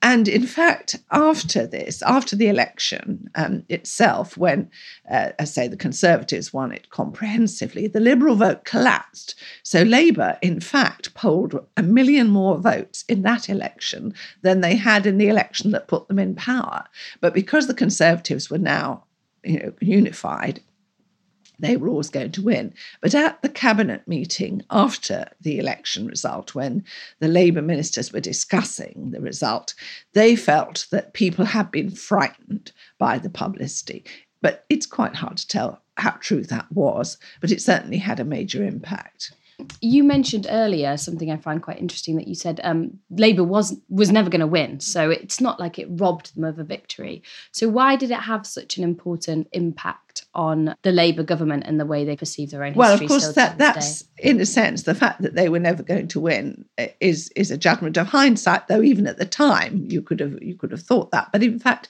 And 0.00 0.28
in 0.28 0.46
fact, 0.46 0.96
after 1.10 1.66
this, 1.66 2.02
after 2.02 2.36
the 2.36 2.48
election 2.48 3.28
um, 3.34 3.64
itself, 3.68 4.36
when, 4.36 4.70
uh, 5.10 5.30
I 5.38 5.44
say, 5.44 5.66
the 5.66 5.76
Conservatives 5.76 6.52
won 6.52 6.70
it 6.70 6.90
comprehensively, 6.90 7.88
the 7.88 7.98
Liberal 7.98 8.36
vote 8.36 8.64
collapsed. 8.64 9.34
So 9.64 9.82
Labour, 9.82 10.38
in 10.40 10.60
fact, 10.60 11.14
polled 11.14 11.66
a 11.76 11.82
million 11.82 12.28
more 12.28 12.58
votes 12.58 13.04
in 13.08 13.22
that 13.22 13.48
election 13.48 14.14
than 14.42 14.60
they 14.60 14.76
had 14.76 15.04
in 15.04 15.18
the 15.18 15.28
election 15.28 15.72
that 15.72 15.88
put 15.88 16.06
them 16.06 16.20
in 16.20 16.36
power. 16.36 16.84
But 17.20 17.34
because 17.34 17.66
the 17.66 17.74
Conservatives 17.74 18.48
were 18.48 18.58
now 18.58 19.04
you 19.42 19.58
know, 19.58 19.72
unified 19.80 20.60
they 21.58 21.76
were 21.76 21.88
always 21.88 22.10
going 22.10 22.32
to 22.32 22.42
win. 22.42 22.72
But 23.00 23.14
at 23.14 23.42
the 23.42 23.48
cabinet 23.48 24.06
meeting 24.06 24.62
after 24.70 25.28
the 25.40 25.58
election 25.58 26.06
result, 26.06 26.54
when 26.54 26.84
the 27.18 27.28
Labour 27.28 27.62
ministers 27.62 28.12
were 28.12 28.20
discussing 28.20 29.10
the 29.10 29.20
result, 29.20 29.74
they 30.12 30.36
felt 30.36 30.86
that 30.90 31.14
people 31.14 31.44
had 31.44 31.70
been 31.70 31.90
frightened 31.90 32.72
by 32.98 33.18
the 33.18 33.30
publicity. 33.30 34.04
But 34.40 34.64
it's 34.68 34.86
quite 34.86 35.16
hard 35.16 35.36
to 35.38 35.48
tell 35.48 35.82
how 35.96 36.12
true 36.20 36.44
that 36.44 36.70
was, 36.70 37.18
but 37.40 37.50
it 37.50 37.60
certainly 37.60 37.98
had 37.98 38.20
a 38.20 38.24
major 38.24 38.62
impact. 38.62 39.32
You 39.80 40.04
mentioned 40.04 40.46
earlier 40.48 40.96
something 40.96 41.32
I 41.32 41.36
find 41.36 41.60
quite 41.60 41.80
interesting 41.80 42.16
that 42.16 42.28
you 42.28 42.36
said 42.36 42.60
um, 42.62 42.98
Labour 43.10 43.42
was 43.42 43.76
was 43.88 44.12
never 44.12 44.30
going 44.30 44.40
to 44.40 44.46
win, 44.46 44.78
so 44.78 45.10
it's 45.10 45.40
not 45.40 45.58
like 45.58 45.80
it 45.80 45.88
robbed 45.90 46.34
them 46.36 46.44
of 46.44 46.60
a 46.60 46.64
victory. 46.64 47.22
So 47.50 47.68
why 47.68 47.96
did 47.96 48.12
it 48.12 48.20
have 48.20 48.46
such 48.46 48.78
an 48.78 48.84
important 48.84 49.48
impact 49.52 50.26
on 50.32 50.76
the 50.82 50.92
Labour 50.92 51.24
government 51.24 51.64
and 51.66 51.80
the 51.80 51.86
way 51.86 52.04
they 52.04 52.16
perceive 52.16 52.50
their 52.50 52.62
own 52.62 52.74
history? 52.74 52.78
well, 52.78 52.94
of 52.94 53.08
course, 53.08 53.32
that 53.32 53.58
that's 53.58 54.02
day? 54.02 54.30
in 54.30 54.40
a 54.40 54.46
sense 54.46 54.84
the 54.84 54.94
fact 54.94 55.22
that 55.22 55.34
they 55.34 55.48
were 55.48 55.58
never 55.58 55.82
going 55.82 56.06
to 56.08 56.20
win 56.20 56.64
is 57.00 57.28
is 57.34 57.50
a 57.50 57.58
judgment 57.58 57.96
of 57.96 58.06
hindsight. 58.06 58.68
Though 58.68 58.82
even 58.82 59.08
at 59.08 59.18
the 59.18 59.26
time 59.26 59.86
you 59.88 60.02
could 60.02 60.20
have 60.20 60.40
you 60.40 60.54
could 60.54 60.70
have 60.70 60.82
thought 60.82 61.10
that, 61.10 61.30
but 61.32 61.42
in 61.42 61.58
fact 61.58 61.88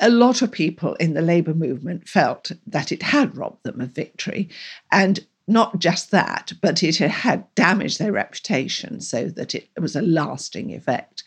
a 0.00 0.08
lot 0.08 0.42
of 0.42 0.52
people 0.52 0.94
in 0.94 1.14
the 1.14 1.20
Labour 1.20 1.54
movement 1.54 2.08
felt 2.08 2.52
that 2.66 2.92
it 2.92 3.02
had 3.02 3.36
robbed 3.36 3.64
them 3.64 3.80
of 3.80 3.90
victory. 3.90 4.48
And 4.92 5.26
not 5.48 5.78
just 5.78 6.10
that, 6.10 6.52
but 6.60 6.82
it 6.82 6.96
had 6.96 7.44
damaged 7.54 7.98
their 7.98 8.12
reputation 8.12 9.00
so 9.00 9.28
that 9.30 9.54
it 9.54 9.68
was 9.80 9.96
a 9.96 10.02
lasting 10.02 10.74
effect. 10.74 11.24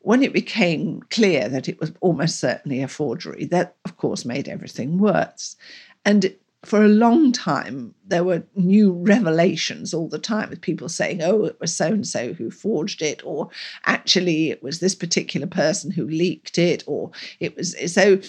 When 0.00 0.22
it 0.22 0.32
became 0.32 1.02
clear 1.10 1.48
that 1.48 1.68
it 1.68 1.78
was 1.78 1.92
almost 2.00 2.40
certainly 2.40 2.82
a 2.82 2.88
forgery, 2.88 3.44
that 3.46 3.76
of 3.84 3.96
course 3.96 4.24
made 4.24 4.48
everything 4.48 4.98
worse. 4.98 5.56
And 6.04 6.34
for 6.64 6.84
a 6.84 6.88
long 6.88 7.32
time, 7.32 7.94
there 8.06 8.24
were 8.24 8.42
new 8.54 8.92
revelations 8.92 9.94
all 9.94 10.08
the 10.08 10.18
time 10.18 10.50
with 10.50 10.60
people 10.60 10.88
saying, 10.88 11.22
oh, 11.22 11.44
it 11.44 11.58
was 11.60 11.74
so 11.74 11.86
and 11.86 12.06
so 12.06 12.32
who 12.32 12.50
forged 12.50 13.02
it, 13.02 13.22
or 13.24 13.48
actually 13.84 14.50
it 14.50 14.62
was 14.62 14.80
this 14.80 14.94
particular 14.94 15.46
person 15.46 15.90
who 15.90 16.06
leaked 16.06 16.58
it, 16.58 16.82
or 16.86 17.10
it 17.38 17.56
was 17.56 17.74
so. 17.92 18.20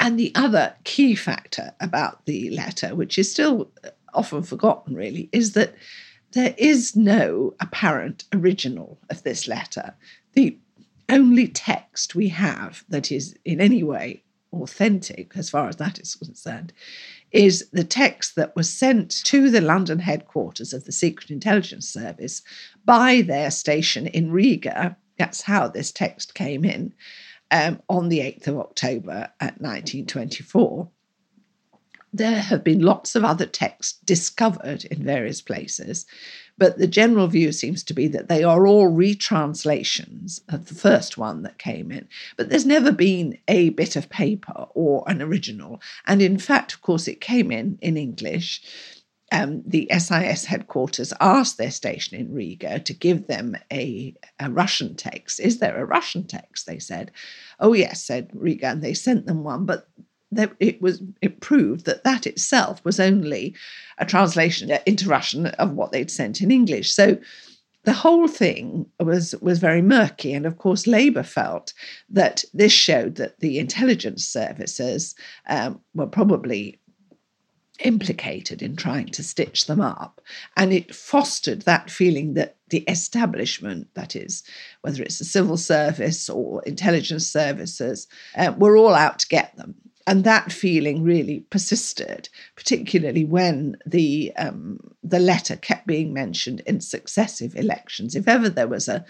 And 0.00 0.18
the 0.18 0.32
other 0.34 0.74
key 0.84 1.14
factor 1.14 1.74
about 1.80 2.26
the 2.26 2.50
letter, 2.50 2.94
which 2.94 3.18
is 3.18 3.30
still 3.30 3.70
often 4.14 4.42
forgotten, 4.42 4.94
really, 4.94 5.28
is 5.32 5.52
that 5.52 5.74
there 6.32 6.54
is 6.56 6.96
no 6.96 7.54
apparent 7.60 8.24
original 8.32 8.98
of 9.10 9.22
this 9.22 9.46
letter. 9.46 9.94
The 10.32 10.58
only 11.08 11.48
text 11.48 12.14
we 12.14 12.28
have 12.28 12.84
that 12.88 13.12
is 13.12 13.36
in 13.44 13.60
any 13.60 13.82
way 13.82 14.22
authentic, 14.52 15.32
as 15.36 15.50
far 15.50 15.68
as 15.68 15.76
that 15.76 15.98
is 15.98 16.14
concerned, 16.14 16.72
is 17.30 17.68
the 17.72 17.84
text 17.84 18.36
that 18.36 18.54
was 18.54 18.68
sent 18.68 19.24
to 19.24 19.50
the 19.50 19.60
London 19.60 19.98
headquarters 19.98 20.72
of 20.72 20.84
the 20.84 20.92
Secret 20.92 21.30
Intelligence 21.30 21.88
Service 21.88 22.42
by 22.84 23.22
their 23.22 23.50
station 23.50 24.06
in 24.06 24.30
Riga. 24.30 24.96
That's 25.18 25.42
how 25.42 25.68
this 25.68 25.92
text 25.92 26.34
came 26.34 26.64
in 26.64 26.92
um, 27.50 27.80
on 27.88 28.08
the 28.08 28.20
8th 28.20 28.48
of 28.48 28.58
October 28.58 29.30
at 29.40 29.60
1924 29.60 30.88
there 32.12 32.40
have 32.40 32.62
been 32.62 32.80
lots 32.80 33.14
of 33.14 33.24
other 33.24 33.46
texts 33.46 33.98
discovered 34.04 34.84
in 34.86 35.02
various 35.02 35.40
places, 35.40 36.04
but 36.58 36.78
the 36.78 36.86
general 36.86 37.26
view 37.26 37.52
seems 37.52 37.82
to 37.84 37.94
be 37.94 38.06
that 38.08 38.28
they 38.28 38.44
are 38.44 38.66
all 38.66 38.90
retranslations 38.90 40.40
of 40.48 40.66
the 40.66 40.74
first 40.74 41.16
one 41.16 41.42
that 41.42 41.58
came 41.58 41.90
in. 41.90 42.06
But 42.36 42.50
there's 42.50 42.66
never 42.66 42.92
been 42.92 43.38
a 43.48 43.70
bit 43.70 43.96
of 43.96 44.10
paper 44.10 44.66
or 44.74 45.04
an 45.06 45.22
original. 45.22 45.80
And 46.06 46.20
in 46.20 46.38
fact, 46.38 46.74
of 46.74 46.82
course, 46.82 47.08
it 47.08 47.20
came 47.20 47.50
in 47.50 47.78
in 47.80 47.96
English. 47.96 48.62
Um, 49.32 49.62
the 49.66 49.88
SIS 49.90 50.44
headquarters 50.44 51.14
asked 51.18 51.56
their 51.56 51.70
station 51.70 52.18
in 52.18 52.34
Riga 52.34 52.80
to 52.80 52.92
give 52.92 53.28
them 53.28 53.56
a, 53.72 54.14
a, 54.38 54.50
Russian 54.50 54.94
text. 54.94 55.40
Is 55.40 55.58
there 55.58 55.78
a 55.78 55.86
Russian 55.86 56.26
text? 56.26 56.66
They 56.66 56.78
said. 56.78 57.10
Oh, 57.58 57.72
yes, 57.72 58.02
said 58.02 58.28
Riga. 58.34 58.66
And 58.66 58.82
they 58.82 58.92
sent 58.92 59.24
them 59.24 59.42
one, 59.42 59.64
but 59.64 59.88
it 60.60 60.80
was 60.80 61.02
it 61.20 61.40
proved 61.40 61.84
that 61.86 62.04
that 62.04 62.26
itself 62.26 62.84
was 62.84 62.98
only 63.00 63.54
a 63.98 64.06
translation 64.06 64.70
into 64.86 65.08
Russian 65.08 65.46
of 65.46 65.72
what 65.72 65.92
they'd 65.92 66.10
sent 66.10 66.40
in 66.40 66.50
English. 66.50 66.92
So 66.92 67.18
the 67.84 67.92
whole 67.92 68.28
thing 68.28 68.86
was 69.00 69.34
was 69.40 69.58
very 69.58 69.82
murky, 69.82 70.32
and 70.32 70.46
of 70.46 70.58
course, 70.58 70.86
Labour 70.86 71.24
felt 71.24 71.72
that 72.08 72.44
this 72.54 72.72
showed 72.72 73.16
that 73.16 73.40
the 73.40 73.58
intelligence 73.58 74.24
services 74.24 75.14
um, 75.48 75.80
were 75.94 76.06
probably 76.06 76.78
implicated 77.80 78.62
in 78.62 78.76
trying 78.76 79.06
to 79.06 79.24
stitch 79.24 79.66
them 79.66 79.80
up, 79.80 80.20
and 80.56 80.72
it 80.72 80.94
fostered 80.94 81.62
that 81.62 81.90
feeling 81.90 82.34
that 82.34 82.56
the 82.68 82.84
establishment, 82.88 83.88
that 83.94 84.14
is, 84.14 84.44
whether 84.82 85.02
it's 85.02 85.18
the 85.18 85.24
civil 85.24 85.56
service 85.56 86.30
or 86.30 86.62
intelligence 86.62 87.26
services, 87.26 88.06
uh, 88.36 88.52
were 88.56 88.76
all 88.76 88.94
out 88.94 89.18
to 89.18 89.26
get 89.26 89.56
them 89.56 89.74
and 90.06 90.24
that 90.24 90.50
feeling 90.50 91.02
really 91.02 91.40
persisted, 91.50 92.28
particularly 92.56 93.24
when 93.24 93.76
the 93.86 94.32
um, 94.36 94.80
the 95.02 95.18
letter 95.18 95.56
kept 95.56 95.86
being 95.86 96.12
mentioned 96.12 96.60
in 96.66 96.80
successive 96.80 97.54
elections. 97.56 98.14
If 98.14 98.28
ever 98.28 98.48
there 98.48 98.68
was 98.68 98.88
a, 98.88 99.04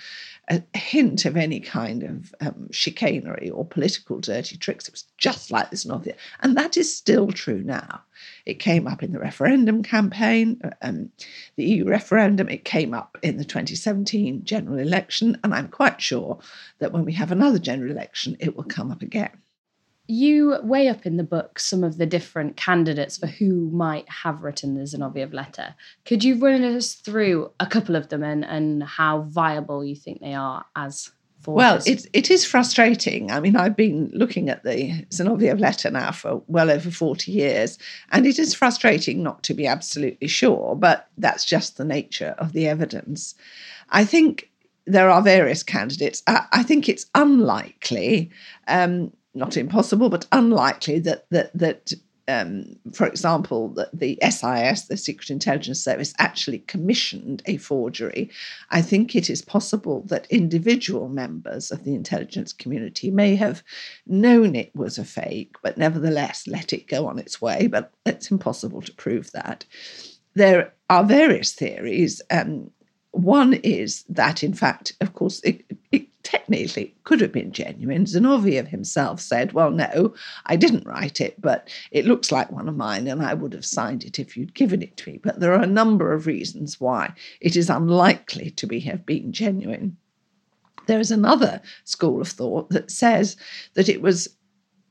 a 0.49 0.63
hint 0.77 1.25
of 1.25 1.37
any 1.37 1.61
kind 1.61 2.03
of 2.03 2.35
um, 2.41 2.69
chicanery 2.71 3.51
or 3.51 3.65
political 3.65 4.19
dirty 4.21 4.57
tricks, 4.57 4.89
it 4.89 4.93
was 4.93 5.05
just 5.19 5.51
like 5.51 5.71
this 5.71 5.87
novel, 5.87 6.13
and 6.41 6.57
that 6.57 6.77
is 6.77 6.95
still 6.95 7.29
true 7.29 7.63
now. 7.63 8.03
It 8.45 8.59
came 8.59 8.87
up 8.87 9.03
in 9.03 9.13
the 9.13 9.19
referendum 9.19 9.83
campaign, 9.83 10.61
um, 10.83 11.11
the 11.57 11.65
EU 11.65 11.85
referendum. 11.87 12.49
It 12.49 12.65
came 12.65 12.95
up 12.95 13.17
in 13.23 13.37
the 13.39 13.45
2017 13.45 14.45
general 14.45 14.79
election, 14.79 15.39
and 15.43 15.55
I'm 15.55 15.69
quite 15.69 16.01
sure 16.01 16.39
that 16.79 16.93
when 16.93 17.05
we 17.05 17.13
have 17.15 17.33
another 17.33 17.59
general 17.59 17.91
election, 17.91 18.37
it 18.41 18.57
will 18.57 18.65
come 18.65 18.91
up 18.91 19.03
again 19.03 19.31
you 20.09 20.59
weigh 20.63 20.89
up 20.89 21.07
in 21.07 21.17
the 21.17 21.25
book 21.25 21.59
some 21.59 21.85
of 21.85 21.97
the 21.97 22.07
different 22.07 22.57
candidates 22.57 23.19
for 23.19 23.27
who 23.27 23.71
might 23.71 24.09
have 24.09 24.43
written 24.43 24.75
the 24.75 24.83
Zinoviev 24.83 25.33
letter. 25.33 25.75
Could 26.05 26.25
you 26.25 26.37
run 26.37 26.65
us 26.65 26.95
through 26.95 27.53
a 27.61 27.67
couple 27.67 27.97
of 27.97 28.09
them 28.09 28.23
and, 28.23 28.45
and 28.45 28.83
how 28.83 29.23
viable 29.23 29.85
you 29.85 29.95
think 29.95 30.21
they 30.21 30.35
are 30.35 30.65
as? 30.75 31.13
Well, 31.47 31.81
it, 31.87 32.07
it 32.13 32.31
is 32.31 32.45
frustrating. 32.45 33.33
I 33.33 33.41
mean, 33.41 33.57
I've 33.57 33.77
been 33.77 34.11
looking 34.15 34.49
at 34.49 34.63
the 34.63 35.05
Zinoviev 35.11 35.59
letter 35.59 35.91
now 35.91 36.13
for 36.13 36.43
well 36.47 36.71
over 36.71 36.91
40 36.91 37.33
years, 37.33 37.79
and 38.13 38.27
it 38.27 38.39
is 38.39 38.55
frustrating 38.55 39.25
not 39.25 39.43
to 39.45 39.55
be 39.55 39.67
absolutely 39.67 40.29
sure, 40.29 40.77
but 40.77 41.09
that's 41.19 41.45
just 41.45 41.79
the 41.79 41.85
nature 41.85 42.37
of 42.39 42.53
the 42.53 42.69
evidence. 42.69 43.35
I 43.91 44.05
think 44.05 44.51
there 44.87 45.11
are 45.11 45.23
various 45.23 45.63
candidates. 45.63 46.23
I, 46.27 46.47
I 46.53 46.63
think 46.63 46.89
it's 46.89 47.07
unlikely 47.15 48.31
um, 48.69 49.13
not 49.35 49.57
impossible, 49.57 50.09
but 50.09 50.27
unlikely 50.33 50.99
that 51.01 51.27
that 51.31 51.57
that 51.57 51.93
um, 52.29 52.77
for 52.93 53.07
example, 53.07 53.69
that 53.71 53.91
the 53.93 54.19
SIS, 54.23 54.87
the 54.87 54.97
Secret 54.97 55.31
Intelligence 55.31 55.83
Service, 55.83 56.15
actually 56.19 56.61
commissioned 56.61 57.43
a 57.47 57.57
forgery. 57.57 58.31
I 58.71 58.81
think 58.81 59.17
it 59.17 59.29
is 59.29 59.43
possible 59.43 60.03
that 60.07 60.29
individual 60.31 61.09
members 61.09 61.71
of 61.71 61.85
the 61.85 61.95
intelligence 61.95 62.53
community 62.53 63.11
may 63.11 63.35
have 63.37 63.63
known 64.07 64.55
it 64.55 64.75
was 64.75 64.99
a 64.99 65.05
fake, 65.05 65.57
but 65.63 65.77
nevertheless 65.77 66.47
let 66.47 66.73
it 66.73 66.87
go 66.87 67.07
on 67.07 67.19
its 67.19 67.43
way. 67.43 67.67
But 67.67 67.93
it's 68.07 68.31
impossible 68.31 68.83
to 68.83 68.95
prove 68.95 69.33
that. 69.33 69.65
There 70.35 70.73
are 70.89 71.05
various 71.05 71.53
theories. 71.53 72.23
Um, 72.31 72.71
one 73.11 73.55
is 73.55 74.05
that, 74.05 74.43
in 74.43 74.55
fact, 74.55 74.95
of 75.01 75.13
course, 75.13 75.41
it, 75.43 75.65
it 75.91 76.07
technically 76.23 76.95
could 77.05 77.21
have 77.21 77.33
been 77.33 77.53
genuine. 77.53 78.05
Zinoviev 78.05 78.69
himself 78.69 79.21
said, 79.21 79.53
Well, 79.53 79.71
no, 79.71 80.15
I 80.47 80.57
didn't 80.57 80.87
write 80.87 81.21
it, 81.21 81.41
but 81.41 81.69
it 81.91 82.07
looks 82.07 82.33
like 82.33 82.51
one 82.51 82.69
of 82.69 82.77
mine, 82.77 83.07
and 83.07 83.23
I 83.23 83.35
would 83.35 83.53
have 83.53 83.65
signed 83.65 84.05
it 84.05 84.19
if 84.19 84.37
you'd 84.37 84.55
given 84.55 84.83
it 84.83 84.97
to 84.99 85.11
me. 85.11 85.21
But 85.23 85.41
there 85.41 85.53
are 85.53 85.63
a 85.63 85.67
number 85.67 86.13
of 86.13 86.27
reasons 86.27 86.81
why 86.81 87.15
it 87.41 87.57
is 87.57 87.71
unlikely 87.71 88.51
to 88.51 88.67
be 88.67 88.81
have 88.81 89.05
been 89.07 89.33
genuine. 89.33 89.97
There 90.87 91.01
is 91.01 91.11
another 91.11 91.61
school 91.85 92.21
of 92.21 92.29
thought 92.29 92.71
that 92.71 92.91
says 92.91 93.37
that 93.75 93.89
it 93.89 94.03
was 94.03 94.37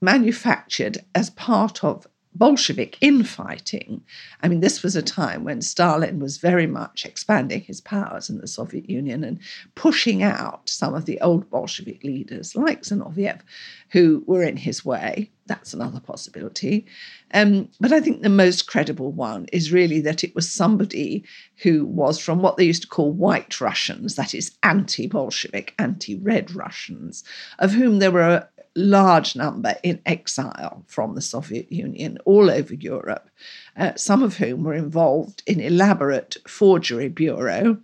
manufactured 0.01 0.97
as 1.13 1.29
part 1.29 1.83
of 1.83 2.07
Bolshevik 2.33 2.97
infighting. 3.01 4.01
I 4.41 4.47
mean, 4.47 4.61
this 4.61 4.83
was 4.83 4.95
a 4.95 5.01
time 5.01 5.43
when 5.43 5.61
Stalin 5.61 6.19
was 6.19 6.37
very 6.37 6.67
much 6.67 7.05
expanding 7.05 7.61
his 7.61 7.81
powers 7.81 8.29
in 8.29 8.37
the 8.37 8.47
Soviet 8.47 8.89
Union 8.89 9.23
and 9.23 9.39
pushing 9.75 10.23
out 10.23 10.69
some 10.69 10.93
of 10.93 11.05
the 11.05 11.19
old 11.21 11.49
Bolshevik 11.49 12.03
leaders 12.03 12.55
like 12.55 12.83
Zinoviev, 12.83 13.41
who 13.89 14.23
were 14.25 14.43
in 14.43 14.57
his 14.57 14.85
way. 14.85 15.29
That's 15.47 15.73
another 15.73 15.99
possibility. 15.99 16.85
Um, 17.33 17.67
but 17.81 17.91
I 17.91 17.99
think 17.99 18.21
the 18.21 18.29
most 18.29 18.67
credible 18.67 19.11
one 19.11 19.47
is 19.51 19.73
really 19.73 19.99
that 20.01 20.23
it 20.23 20.33
was 20.33 20.49
somebody 20.49 21.25
who 21.57 21.85
was 21.85 22.17
from 22.17 22.41
what 22.41 22.55
they 22.55 22.63
used 22.63 22.83
to 22.83 22.87
call 22.87 23.11
white 23.11 23.59
Russians, 23.59 24.15
that 24.15 24.33
is, 24.33 24.55
anti 24.63 25.07
Bolshevik, 25.07 25.73
anti 25.77 26.15
red 26.15 26.55
Russians, 26.55 27.25
of 27.59 27.73
whom 27.73 27.99
there 27.99 28.11
were 28.11 28.47
large 28.75 29.35
number 29.35 29.75
in 29.83 30.01
exile 30.05 30.83
from 30.87 31.15
the 31.15 31.21
Soviet 31.21 31.71
Union 31.71 32.17
all 32.25 32.49
over 32.49 32.73
Europe, 32.73 33.29
uh, 33.77 33.93
some 33.95 34.23
of 34.23 34.37
whom 34.37 34.63
were 34.63 34.73
involved 34.73 35.43
in 35.45 35.59
elaborate 35.59 36.37
forgery 36.47 37.09
bureau. 37.09 37.77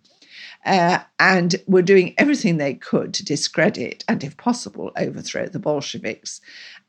Uh, 0.65 0.99
and 1.19 1.55
were 1.65 1.81
doing 1.81 2.13
everything 2.17 2.57
they 2.57 2.73
could 2.73 3.13
to 3.13 3.23
discredit 3.23 4.03
and, 4.09 4.21
if 4.21 4.35
possible, 4.35 4.91
overthrow 4.97 5.47
the 5.47 5.59
Bolsheviks. 5.59 6.41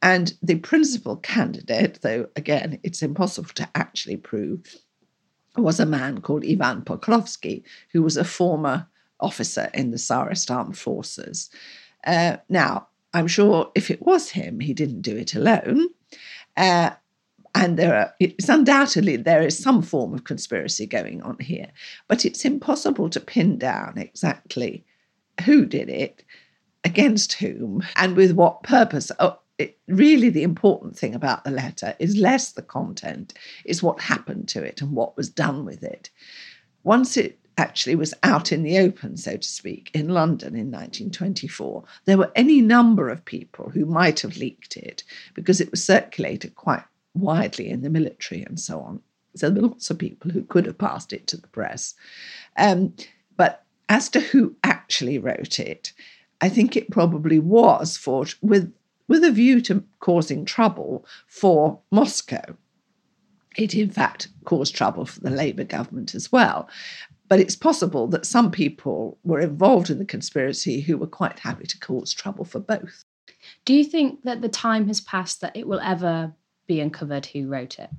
And 0.03 0.35
the 0.43 0.57
principal 0.57 1.17
candidate, 1.17 2.01
though 2.03 2.29
again 2.35 2.81
it's 2.83 3.03
impossible 3.03 3.51
to 3.55 3.69
actually 3.77 4.17
prove, 4.17 4.77
was 5.57 5.79
a 5.79 5.87
man 5.87 6.21
called 6.21 6.45
Ivan 6.45 6.83
Pokrovsky, 6.83 7.63
who 7.93 8.03
was 8.03 8.17
a 8.17 8.25
former 8.25 8.89
officer 9.21 9.71
in 9.75 9.91
the 9.91 9.99
Tsarist 9.99 10.51
armed 10.51 10.79
forces. 10.79 11.51
Uh, 12.05 12.39
now, 12.49 12.89
I'm 13.15 13.27
sure 13.27 13.71
if 13.75 13.91
it 13.91 14.03
was 14.03 14.31
him, 14.31 14.61
he 14.61 14.75
didn't 14.75 15.03
do 15.03 15.17
it 15.17 15.35
alone. 15.35 15.89
Uh, 16.57 16.91
and 17.55 17.79
there 17.79 17.95
are, 17.95 18.15
it's 18.21 18.49
undoubtedly 18.49 19.17
there 19.17 19.43
is 19.43 19.59
some 19.59 19.83
form 19.83 20.13
of 20.15 20.25
conspiracy 20.25 20.87
going 20.87 21.23
on 21.23 21.39
here, 21.41 21.69
but 22.07 22.25
it's 22.25 22.45
impossible 22.45 23.09
to 23.11 23.21
pin 23.21 23.59
down 23.59 23.97
exactly 23.97 24.85
who 25.45 25.65
did 25.65 25.89
it, 25.89 26.25
against 26.85 27.35
whom, 27.35 27.83
and 27.97 28.17
with 28.17 28.33
what 28.33 28.63
purpose. 28.63 29.11
Oh, 29.19 29.39
it, 29.59 29.79
really, 29.89 30.31
the 30.31 30.43
important 30.43 30.97
thing 30.97 31.15
about 31.15 31.45
the 31.45 31.51
letter 31.51 31.95
is 31.99 32.17
less 32.17 32.53
the 32.53 32.63
content, 32.63 33.35
is 33.65 33.83
what 33.83 34.01
happened 34.01 34.49
to 34.49 34.63
it 34.63 34.81
and 34.81 34.93
what 34.93 35.17
was 35.17 35.29
done 35.29 35.65
with 35.65 35.83
it. 35.83 36.11
Once 36.85 37.17
it 37.17 37.39
actually 37.59 37.97
was 37.97 38.15
out 38.23 38.53
in 38.53 38.63
the 38.63 38.79
open, 38.79 39.17
so 39.17 39.37
to 39.37 39.49
speak, 39.49 39.91
in 39.95 40.09
London 40.09 40.55
in 40.55 40.71
1924, 40.71 41.85
there 42.05 42.19
were 42.19 42.33
any 42.35 42.61
number 42.61 43.09
of 43.09 43.25
people 43.25 43.71
who 43.71 43.85
might 43.85 44.21
have 44.21 44.37
leaked 44.37 44.77
it 44.77 45.03
because 45.35 45.61
it 45.61 45.71
was 45.71 45.85
circulated 45.85 46.55
quite 46.55 46.85
widely 47.15 47.69
in 47.69 47.83
the 47.83 47.91
military 47.91 48.43
and 48.43 48.61
so 48.61 48.81
on. 48.81 49.01
So 49.35 49.51
there 49.51 49.63
were 49.63 49.69
lots 49.69 49.91
of 49.91 49.99
people 49.99 50.31
who 50.31 50.43
could 50.43 50.67
have 50.67 50.79
passed 50.79 51.13
it 51.13 51.27
to 51.29 51.37
the 51.37 51.49
press. 51.49 51.95
Um, 52.57 52.95
but 53.37 53.65
as 53.89 54.09
to 54.11 54.21
who 54.21 54.57
actually 54.65 55.19
wrote 55.19 55.59
it, 55.59 55.93
I 56.41 56.49
think 56.49 56.77
it 56.77 56.91
probably 56.91 57.39
was 57.39 57.97
for 57.97 58.27
with 58.43 58.73
with 59.09 59.25
a 59.25 59.33
view 59.33 59.61
to 59.63 59.83
causing 60.01 60.45
trouble 60.45 61.05
for 61.27 61.81
Moscow. 61.91 62.57
It, 63.57 63.75
in 63.75 63.91
fact, 63.91 64.29
caused 64.45 64.75
trouble 64.75 65.07
for 65.07 65.21
the 65.21 65.31
Labour 65.31 65.65
government 65.65 66.15
as 66.15 66.31
well. 66.31 66.69
But 67.29 67.41
it's 67.41 67.57
possible 67.57 68.07
that 68.09 68.27
some 68.27 68.51
people 68.51 69.19
were 69.23 69.41
involved 69.41 69.91
in 69.91 69.99
the 69.99 70.05
conspiracy 70.05 70.81
who 70.81 70.97
were 70.97 71.07
quite 71.07 71.39
happy 71.39 71.67
to 71.67 71.79
cause 71.79 72.13
trouble 72.13 72.45
for 72.45 72.59
both. 72.59 73.05
Do 73.65 73.75
you 73.75 73.85
think 73.85 74.23
that 74.25 74.41
the 74.41 74.49
time 74.49 74.89
has 74.89 75.01
passed 75.01 75.41
that 75.43 75.57
it 75.57 75.69
will 75.69 75.81
ever 75.81 76.33
be 76.67 76.81
uncovered 76.81 77.27
who 77.27 77.49
wrote 77.49 77.79
it? 77.79 77.91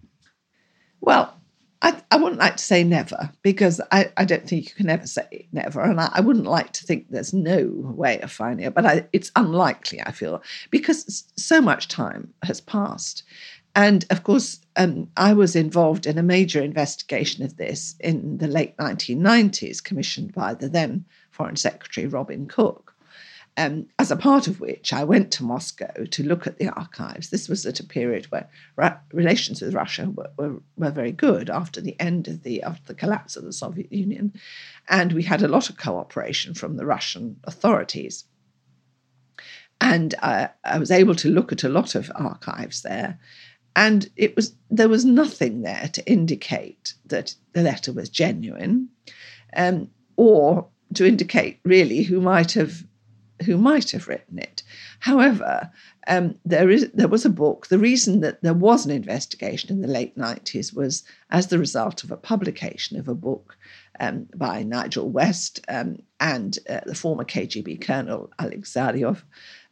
Well, 1.01 1.33
I, 1.81 2.01
I 2.11 2.17
wouldn't 2.17 2.39
like 2.39 2.57
to 2.57 2.63
say 2.63 2.83
never 2.83 3.31
because 3.41 3.79
I, 3.91 4.11
I 4.17 4.25
don't 4.25 4.47
think 4.47 4.67
you 4.67 4.75
can 4.75 4.89
ever 4.89 5.07
say 5.07 5.47
never. 5.53 5.81
And 5.81 5.99
I, 5.99 6.09
I 6.13 6.19
wouldn't 6.19 6.45
like 6.45 6.73
to 6.73 6.83
think 6.83 7.09
there's 7.09 7.33
no 7.33 7.69
way 7.73 8.19
of 8.19 8.31
finding 8.31 8.65
it, 8.65 8.73
but 8.73 8.85
I, 8.85 9.07
it's 9.13 9.31
unlikely, 9.35 10.01
I 10.01 10.11
feel, 10.11 10.43
because 10.71 11.23
so 11.37 11.61
much 11.61 11.87
time 11.87 12.33
has 12.43 12.59
passed. 12.59 13.23
And 13.75 14.05
of 14.09 14.23
course, 14.23 14.59
um, 14.75 15.09
I 15.15 15.33
was 15.33 15.55
involved 15.55 16.05
in 16.05 16.17
a 16.17 16.23
major 16.23 16.61
investigation 16.61 17.43
of 17.43 17.57
this 17.57 17.95
in 17.99 18.37
the 18.37 18.47
late 18.47 18.75
1990s, 18.77 19.83
commissioned 19.83 20.33
by 20.33 20.53
the 20.53 20.69
then 20.69 21.05
Foreign 21.31 21.55
Secretary 21.55 22.07
Robin 22.07 22.47
Cook. 22.47 22.95
Um, 23.57 23.87
as 23.97 24.09
a 24.09 24.15
part 24.15 24.47
of 24.47 24.61
which 24.61 24.93
I 24.93 25.03
went 25.03 25.31
to 25.33 25.43
Moscow 25.43 26.05
to 26.05 26.23
look 26.23 26.47
at 26.47 26.59
the 26.59 26.69
archives. 26.69 27.29
This 27.29 27.49
was 27.49 27.65
at 27.65 27.81
a 27.81 27.85
period 27.85 28.25
where 28.27 28.49
ra- 28.77 28.97
relations 29.11 29.61
with 29.61 29.73
Russia 29.73 30.09
were, 30.09 30.31
were, 30.37 30.61
were, 30.77 30.91
very 30.91 31.11
good 31.11 31.49
after 31.49 31.81
the 31.81 31.99
end 31.99 32.29
of 32.29 32.43
the 32.43 32.63
after 32.63 32.85
the 32.85 32.93
collapse 32.93 33.35
of 33.35 33.43
the 33.43 33.51
Soviet 33.51 33.91
Union, 33.91 34.31
and 34.87 35.11
we 35.11 35.23
had 35.23 35.41
a 35.41 35.49
lot 35.49 35.69
of 35.69 35.77
cooperation 35.77 36.53
from 36.53 36.77
the 36.77 36.85
Russian 36.85 37.37
authorities. 37.43 38.23
And 39.81 40.15
uh, 40.21 40.47
I 40.63 40.77
was 40.77 40.91
able 40.91 41.15
to 41.15 41.29
look 41.29 41.51
at 41.51 41.63
a 41.63 41.69
lot 41.69 41.95
of 41.95 42.11
archives 42.15 42.81
there, 42.81 43.19
and 43.79 44.09
it 44.17 44.35
was 44.35 44.53
there 44.69 44.89
was 44.89 45.05
nothing 45.05 45.61
there 45.61 45.89
to 45.93 46.05
indicate 46.05 46.95
that 47.05 47.33
the 47.53 47.61
letter 47.61 47.93
was 47.93 48.09
genuine, 48.09 48.89
um, 49.55 49.89
or 50.17 50.67
to 50.95 51.07
indicate 51.07 51.61
really 51.63 52.03
who 52.03 52.19
might 52.19 52.51
have 52.51 52.83
who 53.45 53.57
might 53.57 53.91
have 53.91 54.09
written 54.09 54.37
it. 54.37 54.63
However, 54.99 55.71
um, 56.07 56.35
there 56.43 56.69
is 56.69 56.91
there 56.93 57.07
was 57.07 57.23
a 57.23 57.29
book. 57.29 57.67
The 57.67 57.79
reason 57.79 58.19
that 58.19 58.43
there 58.43 58.53
was 58.53 58.85
an 58.85 58.91
investigation 58.91 59.71
in 59.71 59.81
the 59.81 59.87
late 59.87 60.17
nineties 60.17 60.73
was 60.73 61.03
as 61.29 61.47
the 61.47 61.57
result 61.57 62.03
of 62.03 62.11
a 62.11 62.17
publication 62.17 62.99
of 62.99 63.07
a 63.07 63.15
book 63.15 63.55
um, 64.01 64.27
by 64.35 64.61
Nigel 64.61 65.09
West 65.09 65.61
um, 65.69 65.99
and 66.19 66.59
uh, 66.69 66.81
the 66.85 66.95
former 66.95 67.23
KGB 67.23 67.79
colonel 67.79 68.29
Oleg 68.39 68.65
Tsarev 68.65 69.23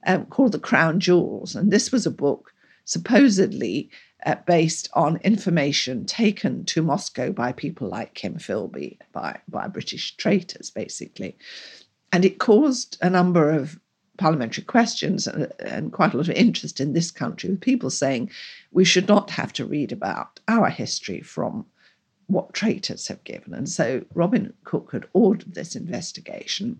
um, 0.06 0.28
called 0.28 0.54
"The 0.54 0.60
Crown 0.60 1.02
Jewels," 1.02 1.58
and 1.58 1.72
this 1.72 1.92
was 1.92 2.06
a 2.06 2.22
book 2.26 2.54
supposedly 2.88 3.92
uh, 4.26 4.36
based 4.48 4.90
on 4.94 5.18
information 5.18 6.06
taken 6.06 6.66
to 6.66 6.82
Moscow 6.82 7.32
by 7.32 7.52
people 7.52 7.88
like 7.88 8.16
Kim 8.16 8.36
Philby, 8.36 8.98
by, 9.12 9.40
by 9.48 9.68
British 9.68 10.16
traitors, 10.18 10.72
basically. 10.72 11.38
And 12.12 12.26
it 12.26 12.40
caused 12.40 12.98
a 13.02 13.10
number 13.10 13.52
of 13.52 13.80
parliamentary 14.18 14.64
questions 14.64 15.28
and, 15.28 15.52
and, 15.60 15.94
quite 15.94 16.14
a 16.14 16.18
lot 16.18 16.30
of 16.30 16.36
interest 16.36 16.80
in 16.80 16.94
this 16.94 17.12
country, 17.12 17.50
with 17.52 17.62
people 17.62 17.92
saying 17.92 18.32
we 18.72 18.86
should 18.86 19.08
not 19.08 19.30
have 19.32 19.54
to 19.54 19.66
read 19.66 19.92
about 19.92 20.40
our 20.48 20.70
history 20.70 21.22
from 21.22 21.66
what 22.26 22.54
traitors 22.54 23.08
have 23.08 23.24
given. 23.26 23.54
And 23.54 23.70
so 23.70 24.04
Robin 24.16 24.54
Cook 24.64 24.92
had 24.94 25.08
ordered 25.14 25.54
this 25.54 25.76
investigation. 25.76 26.80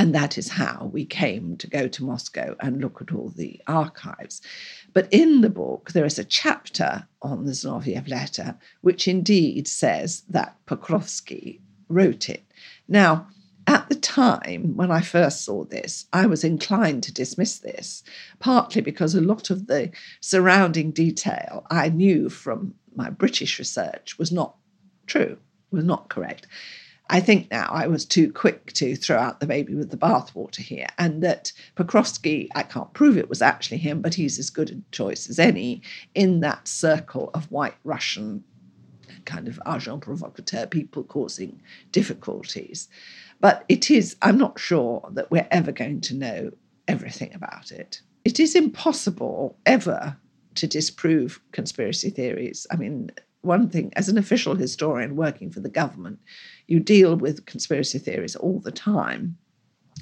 And 0.00 0.14
that 0.14 0.38
is 0.38 0.48
how 0.48 0.88
we 0.94 1.04
came 1.04 1.58
to 1.58 1.66
go 1.66 1.86
to 1.86 2.04
Moscow 2.04 2.56
and 2.60 2.80
look 2.80 3.02
at 3.02 3.12
all 3.12 3.28
the 3.28 3.60
archives. 3.66 4.40
But 4.94 5.12
in 5.12 5.42
the 5.42 5.50
book, 5.50 5.92
there 5.92 6.06
is 6.06 6.18
a 6.18 6.24
chapter 6.24 7.06
on 7.20 7.44
the 7.44 7.52
Zinoviev 7.52 8.08
letter, 8.08 8.56
which 8.80 9.06
indeed 9.06 9.68
says 9.68 10.22
that 10.30 10.56
Pokrovsky 10.64 11.60
wrote 11.90 12.30
it. 12.30 12.44
Now, 12.88 13.26
at 13.66 13.90
the 13.90 13.94
time 13.94 14.74
when 14.74 14.90
I 14.90 15.02
first 15.02 15.44
saw 15.44 15.64
this, 15.64 16.06
I 16.14 16.24
was 16.24 16.44
inclined 16.44 17.02
to 17.02 17.12
dismiss 17.12 17.58
this, 17.58 18.02
partly 18.38 18.80
because 18.80 19.14
a 19.14 19.20
lot 19.20 19.50
of 19.50 19.66
the 19.66 19.90
surrounding 20.22 20.92
detail 20.92 21.66
I 21.70 21.90
knew 21.90 22.30
from 22.30 22.74
my 22.94 23.10
British 23.10 23.58
research 23.58 24.18
was 24.18 24.32
not 24.32 24.56
true, 25.06 25.36
was 25.70 25.84
not 25.84 26.08
correct. 26.08 26.46
I 27.12 27.18
think 27.18 27.50
now 27.50 27.68
I 27.72 27.88
was 27.88 28.04
too 28.04 28.32
quick 28.32 28.72
to 28.74 28.94
throw 28.94 29.18
out 29.18 29.40
the 29.40 29.46
baby 29.46 29.74
with 29.74 29.90
the 29.90 29.96
bathwater 29.96 30.58
here, 30.60 30.86
and 30.96 31.22
that 31.24 31.52
Pokrovsky, 31.74 32.46
I 32.54 32.62
can't 32.62 32.92
prove 32.94 33.18
it 33.18 33.28
was 33.28 33.42
actually 33.42 33.78
him, 33.78 34.00
but 34.00 34.14
he's 34.14 34.38
as 34.38 34.48
good 34.48 34.70
a 34.70 34.94
choice 34.94 35.28
as 35.28 35.40
any 35.40 35.82
in 36.14 36.38
that 36.40 36.68
circle 36.68 37.30
of 37.34 37.50
white 37.50 37.74
Russian 37.82 38.44
kind 39.24 39.48
of 39.48 39.60
agent 39.68 40.02
provocateur, 40.02 40.66
people 40.66 41.02
causing 41.02 41.60
difficulties. 41.90 42.88
But 43.40 43.64
it 43.68 43.90
is, 43.90 44.14
I'm 44.22 44.38
not 44.38 44.60
sure 44.60 45.08
that 45.12 45.32
we're 45.32 45.48
ever 45.50 45.72
going 45.72 46.00
to 46.02 46.14
know 46.14 46.52
everything 46.86 47.34
about 47.34 47.72
it. 47.72 48.02
It 48.24 48.38
is 48.38 48.54
impossible 48.54 49.58
ever 49.66 50.16
to 50.54 50.66
disprove 50.68 51.40
conspiracy 51.50 52.10
theories. 52.10 52.68
I 52.70 52.76
mean, 52.76 53.10
one 53.42 53.68
thing, 53.68 53.92
as 53.96 54.08
an 54.08 54.18
official 54.18 54.54
historian 54.54 55.16
working 55.16 55.50
for 55.50 55.60
the 55.60 55.68
government, 55.68 56.18
you 56.66 56.80
deal 56.80 57.16
with 57.16 57.46
conspiracy 57.46 57.98
theories 57.98 58.36
all 58.36 58.60
the 58.60 58.72
time 58.72 59.38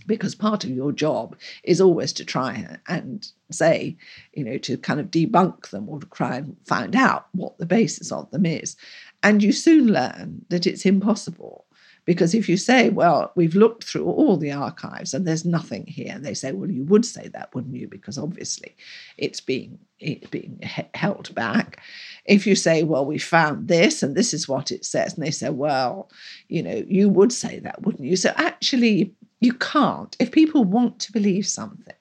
because 0.07 0.35
part 0.35 0.65
of 0.65 0.71
your 0.71 0.91
job 0.91 1.37
is 1.65 1.81
always 1.81 2.13
to 2.15 2.25
try 2.25 2.79
and 2.89 3.31
say, 3.51 3.97
you 4.33 4.45
know, 4.45 4.59
to 4.59 4.77
kind 4.79 5.01
of 5.01 5.11
debunk 5.11 5.69
them 5.71 5.89
or 5.89 6.01
to 6.01 6.07
try 6.07 6.37
and 6.37 6.57
find 6.67 6.97
out 6.97 7.29
what 7.33 7.59
the 7.59 7.67
basis 7.67 8.11
of 8.11 8.31
them 8.31 8.47
is. 8.47 8.77
And 9.23 9.43
you 9.43 9.53
soon 9.53 9.93
learn 9.93 10.45
that 10.49 10.67
it's 10.67 10.87
impossible 10.87 11.67
Because 12.09 12.33
if 12.33 12.49
you 12.49 12.57
say, 12.57 12.89
well, 12.89 13.33
we've 13.35 13.55
looked 13.55 13.85
through 13.85 14.07
all 14.07 14.39
the 14.39 14.51
archives 14.51 15.13
and 15.13 15.27
there's 15.27 15.45
nothing 15.45 15.85
here, 15.87 16.13
and 16.15 16.25
they 16.25 16.33
say, 16.33 16.53
well, 16.53 16.71
you 16.71 16.85
would 16.85 17.05
say 17.05 17.29
that, 17.29 17.55
wouldn't 17.55 17.77
you? 17.77 17.87
Because 17.87 18.17
obviously 18.17 18.75
it's 19.19 19.43
being 19.43 19.79
it's 20.01 20.27
being 20.31 20.59
held 20.95 21.35
back. 21.35 21.83
If 22.25 22.47
you 22.47 22.55
say, 22.55 22.83
well, 22.83 23.05
we 23.05 23.19
found 23.19 23.69
this 23.69 24.03
and 24.03 24.17
this 24.17 24.33
is 24.33 24.49
what 24.49 24.73
it 24.73 24.87
says, 24.87 25.13
and 25.13 25.23
they 25.23 25.31
say, 25.31 25.51
well, 25.51 26.11
you 26.49 26.63
know, 26.63 26.83
you 26.89 27.11
would 27.11 27.31
say 27.31 27.59
that, 27.59 27.83
wouldn't 27.83 28.09
you? 28.09 28.17
So 28.17 28.33
actually, 28.37 29.15
you 29.41 29.53
can't. 29.53 30.17
If 30.19 30.33
people 30.33 30.65
want 30.65 31.01
to 31.01 31.13
believe 31.13 31.47
something, 31.47 31.95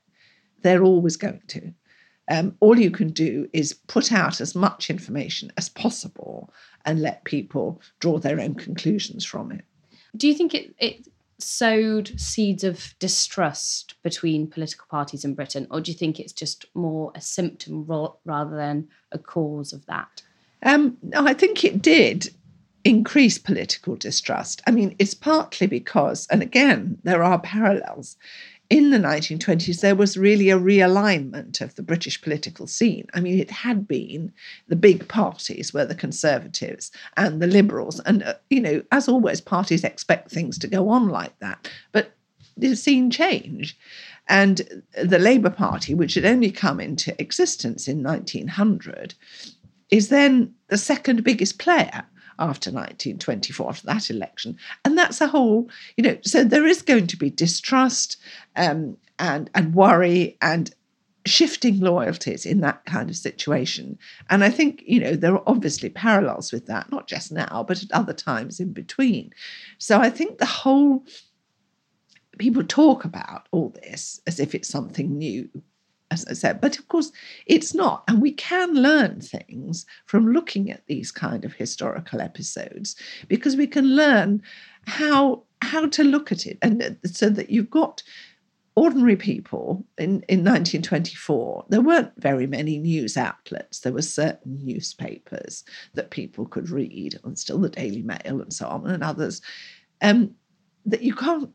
they're 0.61 0.85
always 0.85 1.17
going 1.17 1.41
to. 1.47 1.73
Um, 2.31 2.55
all 2.61 2.79
you 2.79 2.91
can 2.91 3.09
do 3.09 3.49
is 3.51 3.73
put 3.87 4.13
out 4.13 4.39
as 4.39 4.55
much 4.55 4.89
information 4.89 5.51
as 5.57 5.67
possible 5.67 6.53
and 6.85 7.01
let 7.01 7.25
people 7.25 7.81
draw 7.99 8.19
their 8.19 8.39
own 8.39 8.55
conclusions 8.55 9.25
from 9.25 9.51
it. 9.51 9.65
Do 10.15 10.27
you 10.27 10.33
think 10.33 10.53
it, 10.53 10.73
it 10.79 11.07
sowed 11.39 12.19
seeds 12.19 12.63
of 12.63 12.95
distrust 12.99 13.95
between 14.03 14.47
political 14.47 14.85
parties 14.89 15.23
in 15.23 15.35
Britain, 15.35 15.67
or 15.69 15.81
do 15.81 15.91
you 15.91 15.97
think 15.97 16.19
it's 16.19 16.33
just 16.33 16.65
more 16.73 17.11
a 17.15 17.21
symptom 17.21 17.85
rather 17.85 18.55
than 18.55 18.87
a 19.11 19.19
cause 19.19 19.73
of 19.73 19.85
that? 19.85 20.21
Um, 20.63 20.97
no, 21.03 21.25
I 21.25 21.33
think 21.33 21.63
it 21.63 21.81
did 21.81 22.33
increase 22.83 23.37
political 23.37 23.95
distrust. 23.95 24.61
I 24.65 24.71
mean, 24.71 24.95
it's 24.97 25.13
partly 25.13 25.67
because, 25.67 26.25
and 26.31 26.41
again, 26.41 26.97
there 27.03 27.21
are 27.21 27.39
parallels 27.39 28.15
in 28.69 28.89
the 28.89 28.97
1920s, 28.97 29.79
there 29.79 29.95
was 29.95 30.17
really 30.17 30.49
a 30.49 30.59
realignment 30.59 31.61
of 31.61 31.75
the 31.75 31.83
British 31.83 32.21
political 32.21 32.67
scene. 32.67 33.07
I 33.13 33.21
mean, 33.21 33.39
it 33.39 33.49
had 33.49 33.87
been 33.87 34.33
the 34.67 34.75
big 34.75 35.07
parties 35.07 35.73
were 35.73 35.85
the 35.85 35.95
Conservatives 35.95 36.91
and 37.15 37.41
the 37.41 37.47
Liberals. 37.47 38.01
And, 38.01 38.23
uh, 38.23 38.33
you 38.49 38.59
know, 38.59 38.83
as 38.91 39.07
always, 39.07 39.39
parties 39.39 39.83
expect 39.83 40.31
things 40.31 40.57
to 40.59 40.67
go 40.67 40.89
on 40.89 41.07
like 41.07 41.37
that. 41.39 41.71
But 41.93 42.11
the 42.57 42.75
scene 42.75 43.09
changed. 43.09 43.77
And 44.27 44.83
the 45.01 45.19
Labour 45.19 45.49
Party, 45.49 45.93
which 45.93 46.15
had 46.15 46.25
only 46.25 46.51
come 46.51 46.81
into 46.81 47.19
existence 47.21 47.87
in 47.87 48.03
1900, 48.03 49.13
is 49.89 50.09
then 50.09 50.53
the 50.67 50.77
second 50.77 51.23
biggest 51.23 51.59
player 51.59 52.03
after 52.39 52.71
1924, 52.71 53.69
after 53.69 53.87
that 53.87 54.09
election. 54.09 54.57
And 54.85 54.97
that's 54.97 55.21
a 55.21 55.27
whole, 55.27 55.69
you 55.95 56.03
know, 56.03 56.17
so 56.23 56.43
there 56.43 56.65
is 56.65 56.81
going 56.81 57.07
to 57.07 57.17
be 57.17 57.29
distrust 57.29 58.17
um, 58.55 58.97
and, 59.19 59.49
and 59.55 59.73
worry 59.73 60.37
and 60.41 60.73
shifting 61.25 61.79
loyalties 61.79 62.45
in 62.45 62.61
that 62.61 62.85
kind 62.85 63.09
of 63.09 63.15
situation. 63.15 63.99
And 64.29 64.43
I 64.43 64.49
think, 64.49 64.83
you 64.85 64.99
know, 64.99 65.15
there 65.15 65.33
are 65.33 65.43
obviously 65.45 65.89
parallels 65.89 66.51
with 66.51 66.65
that, 66.67 66.91
not 66.91 67.07
just 67.07 67.31
now, 67.31 67.65
but 67.67 67.83
at 67.83 67.91
other 67.91 68.13
times 68.13 68.59
in 68.59 68.73
between. 68.73 69.31
So 69.77 69.99
I 69.99 70.09
think 70.09 70.37
the 70.37 70.45
whole 70.45 71.03
people 72.37 72.63
talk 72.63 73.03
about 73.03 73.47
all 73.51 73.69
this 73.83 74.21
as 74.27 74.39
if 74.39 74.55
it's 74.55 74.69
something 74.69 75.17
new 75.17 75.49
as 76.11 76.25
I 76.25 76.33
said. 76.33 76.61
But 76.61 76.79
of 76.79 76.87
course, 76.87 77.11
it's 77.45 77.73
not. 77.73 78.03
And 78.07 78.21
we 78.21 78.31
can 78.31 78.73
learn 78.73 79.21
things 79.21 79.85
from 80.05 80.31
looking 80.31 80.71
at 80.71 80.85
these 80.87 81.11
kind 81.11 81.45
of 81.45 81.53
historical 81.53 82.21
episodes 82.21 82.95
because 83.27 83.55
we 83.55 83.67
can 83.67 83.95
learn 83.95 84.41
how 84.85 85.43
how 85.61 85.87
to 85.87 86.03
look 86.03 86.31
at 86.31 86.45
it. 86.45 86.57
And 86.61 86.97
so 87.03 87.29
that 87.29 87.49
you've 87.49 87.69
got 87.69 88.03
ordinary 88.75 89.15
people 89.15 89.83
in, 89.97 90.21
in 90.29 90.43
1924, 90.43 91.65
there 91.69 91.81
weren't 91.81 92.11
very 92.17 92.45
many 92.45 92.77
news 92.77 93.17
outlets. 93.17 93.79
There 93.79 93.91
were 93.91 94.03
certain 94.03 94.59
newspapers 94.63 95.63
that 95.95 96.11
people 96.11 96.45
could 96.45 96.69
read, 96.69 97.19
and 97.23 97.39
still 97.39 97.57
the 97.57 97.69
Daily 97.69 98.03
Mail 98.03 98.39
and 98.39 98.53
so 98.53 98.67
on, 98.67 98.85
and 98.85 99.03
others. 99.03 99.41
Um, 100.01 100.35
that 100.85 101.01
you 101.01 101.15
can't 101.15 101.49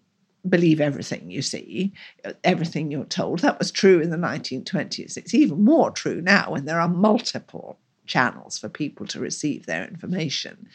believe 0.49 0.81
everything 0.81 1.31
you 1.31 1.43
see, 1.43 1.93
uh, 2.25 2.33
everything 2.45 2.91
you're 2.91 3.05
told. 3.05 3.41
That 3.41 3.59
was 3.59 3.71
true 3.71 4.01
in 4.01 4.11
the 4.11 4.17
1920s. 4.17 5.17
It's 5.17 5.35
even 5.35 5.65
more 5.65 5.91
true 5.91 6.21
now 6.21 6.51
when 6.51 6.65
there 6.65 6.81
are 6.81 6.89
multiple 6.89 7.79
channels 8.07 8.59
for 8.59 8.69
people 8.69 9.07
to 9.07 9.21
receive 9.21 9.67
their 9.67 9.87
information. 9.87 10.69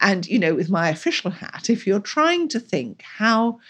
And, 0.00 0.26
you 0.26 0.38
know, 0.38 0.54
with 0.54 0.68
my 0.68 0.88
official 0.88 1.30
hat, 1.30 1.70
if 1.70 1.86
you're 1.86 2.00
trying 2.00 2.48
to 2.48 2.60
think 2.60 3.02
how 3.02 3.60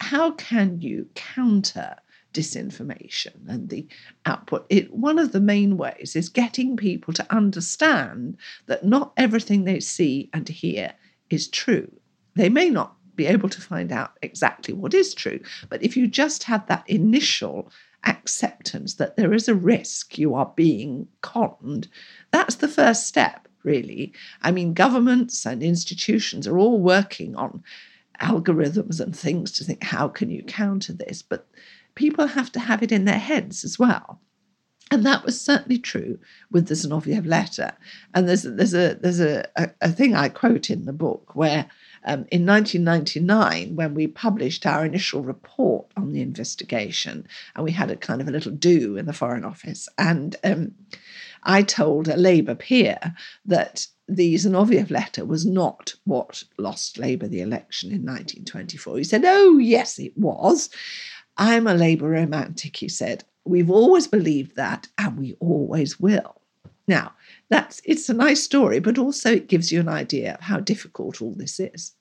how 0.00 0.32
can 0.32 0.80
you 0.80 1.08
counter 1.14 1.96
disinformation 2.34 3.48
and 3.48 3.68
the 3.68 3.86
output 4.26 4.66
it 4.68 4.92
one 4.92 5.20
of 5.20 5.30
the 5.30 5.40
main 5.40 5.76
ways 5.76 6.16
is 6.16 6.28
getting 6.28 6.76
people 6.76 7.14
to 7.14 7.32
understand 7.32 8.36
that 8.66 8.84
not 8.84 9.12
everything 9.16 9.64
they 9.64 9.78
see 9.78 10.28
and 10.32 10.48
hear 10.48 10.92
is 11.30 11.46
true 11.46 11.90
they 12.34 12.48
may 12.48 12.68
not 12.68 12.93
be 13.16 13.26
able 13.26 13.48
to 13.48 13.60
find 13.60 13.92
out 13.92 14.12
exactly 14.22 14.74
what 14.74 14.94
is 14.94 15.14
true. 15.14 15.40
But 15.68 15.82
if 15.82 15.96
you 15.96 16.06
just 16.06 16.44
have 16.44 16.66
that 16.66 16.88
initial 16.88 17.70
acceptance 18.04 18.94
that 18.94 19.16
there 19.16 19.32
is 19.32 19.48
a 19.48 19.54
risk 19.54 20.18
you 20.18 20.34
are 20.34 20.52
being 20.56 21.08
conned, 21.22 21.88
that's 22.30 22.56
the 22.56 22.68
first 22.68 23.06
step, 23.06 23.48
really. 23.62 24.12
I 24.42 24.50
mean, 24.50 24.74
governments 24.74 25.46
and 25.46 25.62
institutions 25.62 26.46
are 26.46 26.58
all 26.58 26.80
working 26.80 27.34
on 27.36 27.62
algorithms 28.20 29.00
and 29.00 29.16
things 29.16 29.52
to 29.52 29.64
think, 29.64 29.82
how 29.82 30.08
can 30.08 30.30
you 30.30 30.42
counter 30.42 30.92
this? 30.92 31.22
But 31.22 31.46
people 31.94 32.26
have 32.26 32.52
to 32.52 32.60
have 32.60 32.82
it 32.82 32.92
in 32.92 33.04
their 33.04 33.18
heads 33.18 33.64
as 33.64 33.78
well. 33.78 34.20
And 34.90 35.04
that 35.06 35.24
was 35.24 35.40
certainly 35.40 35.78
true 35.78 36.18
with 36.50 36.68
the 36.68 36.74
Zinoviev 36.74 37.26
letter. 37.26 37.72
And 38.14 38.28
there's 38.28 38.42
there's 38.42 38.74
a 38.74 38.94
there's 38.94 39.20
a, 39.20 39.44
a, 39.56 39.70
a 39.80 39.88
thing 39.88 40.14
I 40.14 40.28
quote 40.28 40.70
in 40.70 40.84
the 40.84 40.92
book 40.92 41.34
where 41.34 41.66
um, 42.04 42.26
in 42.30 42.46
1999, 42.46 43.76
when 43.76 43.94
we 43.94 44.06
published 44.06 44.66
our 44.66 44.84
initial 44.84 45.22
report 45.22 45.86
on 45.96 46.12
the 46.12 46.20
investigation, 46.20 47.26
and 47.54 47.64
we 47.64 47.72
had 47.72 47.90
a 47.90 47.96
kind 47.96 48.20
of 48.20 48.28
a 48.28 48.32
little 48.32 48.52
do 48.52 48.96
in 48.96 49.06
the 49.06 49.12
Foreign 49.12 49.44
Office, 49.44 49.88
and 49.98 50.36
um, 50.44 50.72
I 51.44 51.62
told 51.62 52.08
a 52.08 52.16
Labour 52.16 52.54
peer 52.54 52.98
that 53.46 53.86
the 54.08 54.34
Zinoviev 54.34 54.90
letter 54.90 55.24
was 55.24 55.46
not 55.46 55.94
what 56.04 56.44
lost 56.58 56.98
Labour 56.98 57.28
the 57.28 57.40
election 57.40 57.90
in 57.90 58.02
1924. 58.02 58.98
He 58.98 59.04
said, 59.04 59.22
Oh, 59.24 59.58
yes, 59.58 59.98
it 59.98 60.16
was. 60.16 60.70
I'm 61.36 61.66
a 61.66 61.74
Labour 61.74 62.10
romantic, 62.10 62.76
he 62.76 62.88
said. 62.88 63.24
We've 63.44 63.70
always 63.70 64.06
believed 64.06 64.56
that, 64.56 64.88
and 64.98 65.18
we 65.18 65.34
always 65.40 66.00
will. 66.00 66.40
Now, 66.86 67.12
that's 67.48 67.80
it's 67.84 68.08
a 68.08 68.14
nice 68.14 68.42
story, 68.42 68.80
but 68.80 68.98
also 68.98 69.32
it 69.32 69.48
gives 69.48 69.72
you 69.72 69.80
an 69.80 69.88
idea 69.88 70.34
of 70.34 70.40
how 70.40 70.60
difficult 70.60 71.22
all 71.22 71.32
this 71.32 71.58
is. 71.60 71.92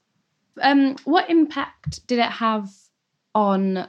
Um, 0.62 0.96
what 1.06 1.30
impact 1.30 2.06
did 2.08 2.20
it 2.20 2.32
have 2.32 2.70
on 3.34 3.88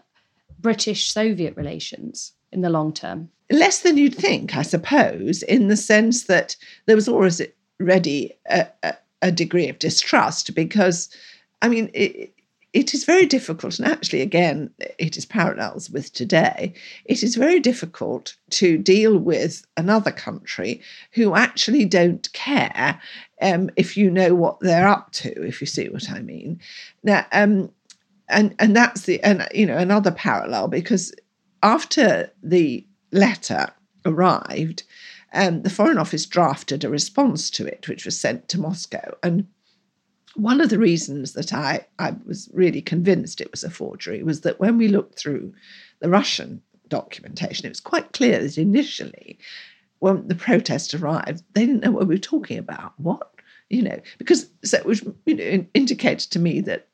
British 0.61 1.11
Soviet 1.11 1.57
relations 1.57 2.33
in 2.53 2.63
the 2.63 2.71
long 2.71 2.93
term? 2.93 3.31
Less 3.51 3.81
than 3.81 3.99
you'd 3.99 4.15
think, 4.15 4.57
I 4.57 4.63
suppose, 4.63 5.43
in 5.43 5.69
the 5.69 5.77
sense 5.77 6.25
that 6.25 6.57
there 6.87 6.97
was 6.97 7.09
already 7.09 8.33
a, 8.49 8.67
a, 8.83 8.95
a 9.21 9.33
degree 9.33 9.69
of 9.69 9.79
distrust 9.79 10.55
because, 10.55 11.11
I 11.61 11.69
mean, 11.69 11.91
it, 11.93 12.34
it 12.75 12.93
is 12.93 13.05
very 13.05 13.25
difficult, 13.25 13.79
and 13.79 13.87
actually, 13.87 14.21
again, 14.21 14.69
it 14.99 15.17
is 15.17 15.25
parallels 15.25 15.89
with 15.89 16.13
today. 16.13 16.75
It 17.05 17.23
is 17.23 17.37
very 17.37 17.61
difficult 17.61 18.37
to 18.51 18.77
deal 18.77 19.17
with 19.17 19.65
another 19.77 20.11
country 20.11 20.83
who 21.13 21.37
actually 21.37 21.85
don't 21.85 22.31
care 22.33 23.01
um, 23.41 23.71
if 23.77 23.97
you 23.97 24.11
know 24.11 24.35
what 24.35 24.59
they're 24.59 24.89
up 24.89 25.13
to, 25.13 25.47
if 25.47 25.61
you 25.61 25.69
see 25.69 25.89
what 25.89 26.11
I 26.11 26.19
mean. 26.19 26.61
Now, 27.05 27.25
um, 27.31 27.71
and 28.29 28.57
and 28.59 28.75
that's 28.75 29.03
the 29.03 29.23
and 29.23 29.47
you 29.55 29.67
know 29.67 29.79
another 29.79 30.11
parallel 30.11 30.67
because 30.67 31.15
after 31.63 32.33
the 32.43 32.85
letter 33.13 33.69
arrived, 34.05 34.83
um, 35.33 35.63
the 35.63 35.71
Foreign 35.71 35.99
Office 35.99 36.27
drafted 36.27 36.83
a 36.83 36.91
response 36.91 37.51
to 37.51 37.67
it, 37.67 37.87
which 37.87 38.05
was 38.05 38.19
sent 38.19 38.49
to 38.49 38.61
Moscow, 38.61 39.17
and 39.23 39.47
one 40.35 40.61
of 40.61 40.71
the 40.71 40.79
reasons 40.79 41.33
that 41.33 41.53
I, 41.53 41.87
I 41.99 42.15
was 42.27 42.49
really 42.53 42.83
convinced 42.83 43.41
it 43.41 43.51
was 43.51 43.65
a 43.65 43.71
forgery 43.71 44.23
was 44.23 44.41
that 44.43 44.61
when 44.61 44.79
we 44.79 44.89
looked 44.89 45.19
through 45.19 45.53
the 46.01 46.09
Russian 46.09 46.63
documentation, 46.89 47.67
it 47.67 47.71
was 47.71 47.81
quite 47.81 48.13
clear 48.13 48.41
that 48.41 48.59
initially, 48.59 49.39
when 50.01 50.27
the 50.29 50.35
protest 50.35 50.95
arrived, 50.95 51.43
they 51.55 51.67
didn't 51.67 51.83
know 51.83 51.91
what 51.91 52.07
we 52.07 52.15
were 52.15 52.19
talking 52.19 52.59
about. 52.59 52.93
What? 52.99 53.31
You 53.71 53.83
know, 53.83 54.01
because 54.19 54.51
so 54.65 54.77
it 54.77 54.85
was, 54.85 55.03
you 55.25 55.35
know, 55.35 55.67
indicated 55.75 56.31
to 56.33 56.39
me 56.39 56.61
that, 56.63 56.89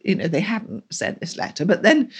you 0.00 0.16
know, 0.16 0.26
they 0.26 0.40
hadn't 0.40 0.92
sent 0.92 1.20
this 1.20 1.36
letter. 1.36 1.64
But 1.64 1.82
then 1.82 2.10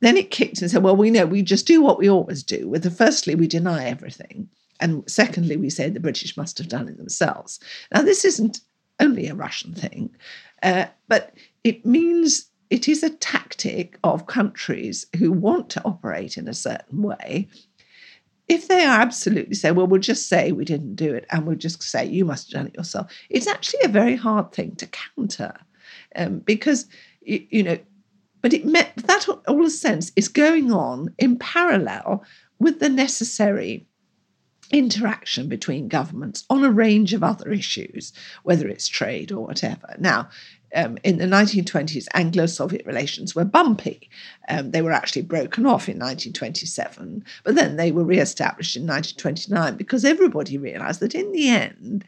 then 0.00 0.16
it 0.16 0.30
kicked 0.30 0.60
and 0.60 0.70
said, 0.70 0.82
well, 0.82 0.96
we 0.96 1.10
know 1.10 1.26
we 1.26 1.42
just 1.42 1.66
do 1.66 1.80
what 1.82 1.98
we 1.98 2.08
always 2.08 2.42
do. 2.42 2.68
With 2.68 2.82
the 2.82 2.90
firstly, 2.90 3.34
we 3.34 3.46
deny 3.46 3.86
everything. 3.86 4.48
And 4.78 5.08
secondly, 5.10 5.56
we 5.56 5.70
say 5.70 5.88
the 5.88 6.00
British 6.00 6.36
must 6.36 6.58
have 6.58 6.68
done 6.68 6.88
it 6.88 6.98
themselves. 6.98 7.60
Now, 7.94 8.02
this 8.02 8.24
isn't 8.24 8.60
only 9.00 9.28
a 9.28 9.34
Russian 9.34 9.74
thing, 9.74 10.14
uh, 10.62 10.86
but 11.08 11.34
it 11.64 11.84
means 11.84 12.50
it 12.70 12.88
is 12.88 13.02
a 13.02 13.10
tactic 13.10 13.98
of 14.02 14.26
countries 14.26 15.06
who 15.18 15.30
want 15.30 15.70
to 15.70 15.84
operate 15.84 16.36
in 16.36 16.48
a 16.48 16.54
certain 16.54 17.02
way. 17.02 17.48
If 18.48 18.68
they 18.68 18.84
are 18.84 19.00
absolutely 19.00 19.54
say, 19.54 19.72
well, 19.72 19.86
we'll 19.86 20.00
just 20.00 20.28
say 20.28 20.52
we 20.52 20.64
didn't 20.64 20.94
do 20.94 21.12
it 21.14 21.26
and 21.30 21.46
we'll 21.46 21.56
just 21.56 21.82
say 21.82 22.04
you 22.04 22.24
must 22.24 22.52
have 22.52 22.60
done 22.60 22.68
it 22.68 22.76
yourself, 22.76 23.12
it's 23.28 23.46
actually 23.46 23.80
a 23.84 23.88
very 23.88 24.16
hard 24.16 24.52
thing 24.52 24.76
to 24.76 24.86
counter. 24.86 25.54
um, 26.14 26.38
because 26.40 26.86
you, 27.22 27.46
you 27.50 27.62
know, 27.62 27.78
but 28.42 28.52
it 28.52 28.64
met 28.64 28.92
that 28.96 29.28
all 29.28 29.62
the 29.62 29.70
sense 29.70 30.12
is 30.16 30.28
going 30.28 30.72
on 30.72 31.12
in 31.18 31.38
parallel 31.38 32.24
with 32.58 32.78
the 32.80 32.88
necessary 32.88 33.86
interaction 34.70 35.48
between 35.48 35.88
governments 35.88 36.44
on 36.50 36.64
a 36.64 36.70
range 36.70 37.12
of 37.12 37.22
other 37.22 37.50
issues, 37.50 38.12
whether 38.42 38.68
it's 38.68 38.88
trade 38.88 39.32
or 39.32 39.44
whatever. 39.44 39.94
Now, 39.98 40.28
um, 40.74 40.98
in 41.04 41.18
the 41.18 41.26
1920s, 41.26 42.06
Anglo 42.12 42.46
Soviet 42.46 42.84
relations 42.86 43.34
were 43.34 43.44
bumpy. 43.44 44.10
Um, 44.48 44.72
they 44.72 44.82
were 44.82 44.92
actually 44.92 45.22
broken 45.22 45.64
off 45.64 45.88
in 45.88 45.98
1927, 45.98 47.24
but 47.44 47.54
then 47.54 47.76
they 47.76 47.92
were 47.92 48.04
re 48.04 48.18
established 48.18 48.76
in 48.76 48.82
1929 48.82 49.76
because 49.76 50.04
everybody 50.04 50.58
realized 50.58 51.00
that 51.00 51.14
in 51.14 51.32
the 51.32 51.48
end, 51.48 52.04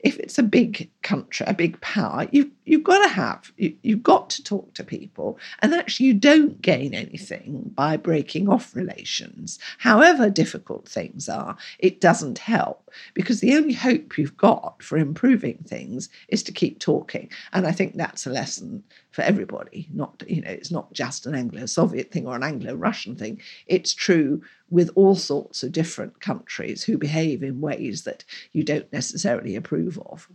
if 0.00 0.18
it's 0.18 0.38
a 0.38 0.42
big 0.42 0.90
country, 1.02 1.44
a 1.48 1.54
big 1.54 1.80
power, 1.80 2.26
you 2.30 2.50
you've 2.68 2.84
got 2.84 3.02
to 3.02 3.08
have 3.08 3.52
you, 3.56 3.74
you've 3.82 4.02
got 4.02 4.30
to 4.30 4.44
talk 4.44 4.74
to 4.74 4.84
people, 4.84 5.38
and 5.60 5.74
actually 5.74 6.06
you 6.06 6.14
don't 6.14 6.60
gain 6.62 6.94
anything 6.94 7.70
by 7.74 7.96
breaking 7.96 8.48
off 8.48 8.76
relations. 8.76 9.58
However 9.78 10.30
difficult 10.30 10.88
things 10.88 11.28
are, 11.28 11.56
it 11.78 12.00
doesn't 12.00 12.38
help 12.38 12.90
because 13.14 13.40
the 13.40 13.56
only 13.56 13.74
hope 13.74 14.18
you've 14.18 14.36
got 14.36 14.82
for 14.82 14.98
improving 14.98 15.58
things 15.66 16.08
is 16.28 16.42
to 16.44 16.52
keep 16.52 16.78
talking, 16.78 17.30
and 17.52 17.66
I 17.66 17.72
think 17.72 17.94
that's 17.94 18.26
a 18.26 18.30
lesson 18.30 18.84
for 19.10 19.22
everybody. 19.22 19.88
Not 19.92 20.22
you 20.28 20.42
know, 20.42 20.50
it's 20.50 20.70
not 20.70 20.92
just 20.92 21.26
an 21.26 21.34
Anglo-Soviet 21.34 22.10
thing 22.10 22.26
or 22.26 22.36
an 22.36 22.42
Anglo-Russian 22.42 23.16
thing. 23.16 23.40
It's 23.66 23.94
true 23.94 24.42
with 24.70 24.90
all 24.94 25.14
sorts 25.14 25.62
of 25.62 25.72
different 25.72 26.20
countries 26.20 26.84
who 26.84 26.98
behave 26.98 27.42
in 27.42 27.60
ways 27.60 28.04
that 28.04 28.24
you 28.52 28.62
don't 28.62 28.92
necessarily 28.92 29.56
approve 29.56 29.98
of. 30.06 30.28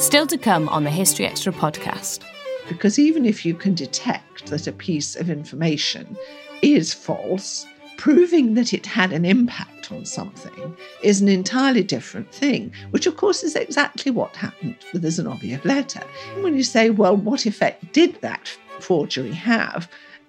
Still 0.00 0.26
to 0.28 0.38
come 0.38 0.66
on 0.70 0.84
the 0.84 0.90
History 0.90 1.26
Extra 1.26 1.52
podcast. 1.52 2.20
Because 2.68 2.98
even 2.98 3.26
if 3.26 3.44
you 3.44 3.52
can 3.52 3.74
detect 3.74 4.46
that 4.46 4.66
a 4.66 4.72
piece 4.72 5.14
of 5.14 5.28
information 5.28 6.16
is 6.62 6.94
false, 6.94 7.66
proving 7.98 8.54
that 8.54 8.72
it 8.72 8.86
had 8.86 9.12
an 9.12 9.26
impact 9.26 9.92
on 9.92 10.06
something 10.06 10.74
is 11.02 11.20
an 11.20 11.28
entirely 11.28 11.82
different 11.82 12.32
thing, 12.32 12.72
which 12.92 13.06
of 13.06 13.18
course 13.18 13.42
is 13.42 13.54
exactly 13.54 14.10
what 14.10 14.34
happened 14.36 14.78
with 14.94 15.02
the 15.02 15.08
Zinoviev 15.08 15.62
letter. 15.66 16.02
And 16.34 16.42
when 16.42 16.56
you 16.56 16.62
say, 16.62 16.88
well, 16.88 17.14
what 17.14 17.44
effect 17.44 17.92
did 17.92 18.18
that 18.22 18.48
forgery 18.78 19.32
have? 19.32 19.86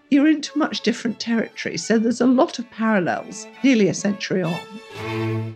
You're 0.10 0.28
into 0.28 0.58
much 0.58 0.82
different 0.82 1.22
territory. 1.22 1.78
So 1.78 1.98
there's 1.98 2.20
a 2.20 2.28
lot 2.28 2.60
of 2.60 2.70
parallels 2.72 3.48
nearly 3.64 3.88
a 3.88 3.94
century 3.94 4.44
on. 4.44 5.56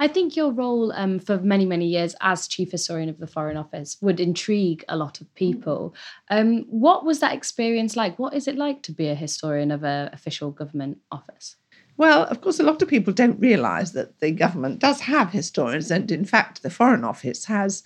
I 0.00 0.08
think 0.08 0.34
your 0.34 0.50
role 0.50 0.92
um, 0.92 1.18
for 1.18 1.38
many, 1.38 1.66
many 1.66 1.86
years 1.86 2.16
as 2.22 2.48
chief 2.48 2.72
historian 2.72 3.10
of 3.10 3.18
the 3.18 3.26
Foreign 3.26 3.58
Office 3.58 3.98
would 4.00 4.18
intrigue 4.18 4.82
a 4.88 4.96
lot 4.96 5.20
of 5.20 5.32
people. 5.34 5.94
Um, 6.30 6.64
what 6.70 7.04
was 7.04 7.20
that 7.20 7.34
experience 7.34 7.96
like? 7.96 8.18
What 8.18 8.32
is 8.32 8.48
it 8.48 8.56
like 8.56 8.82
to 8.84 8.92
be 8.92 9.08
a 9.08 9.14
historian 9.14 9.70
of 9.70 9.84
an 9.84 10.08
official 10.14 10.52
government 10.52 10.98
office? 11.12 11.56
Well, 11.98 12.24
of 12.24 12.40
course, 12.40 12.58
a 12.58 12.62
lot 12.62 12.80
of 12.80 12.88
people 12.88 13.12
don't 13.12 13.38
realise 13.38 13.90
that 13.90 14.20
the 14.20 14.30
government 14.30 14.78
does 14.78 15.02
have 15.02 15.32
historians, 15.32 15.90
and 15.90 16.10
in 16.10 16.24
fact, 16.24 16.62
the 16.62 16.70
Foreign 16.70 17.04
Office 17.04 17.44
has 17.44 17.82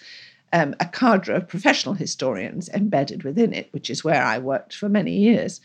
um, 0.52 0.76
a 0.78 0.86
cadre 0.86 1.34
of 1.34 1.48
professional 1.48 1.96
historians 1.96 2.68
embedded 2.68 3.24
within 3.24 3.52
it, 3.52 3.70
which 3.72 3.90
is 3.90 4.04
where 4.04 4.22
I 4.22 4.38
worked 4.38 4.72
for 4.76 4.88
many 4.88 5.18
years. 5.18 5.60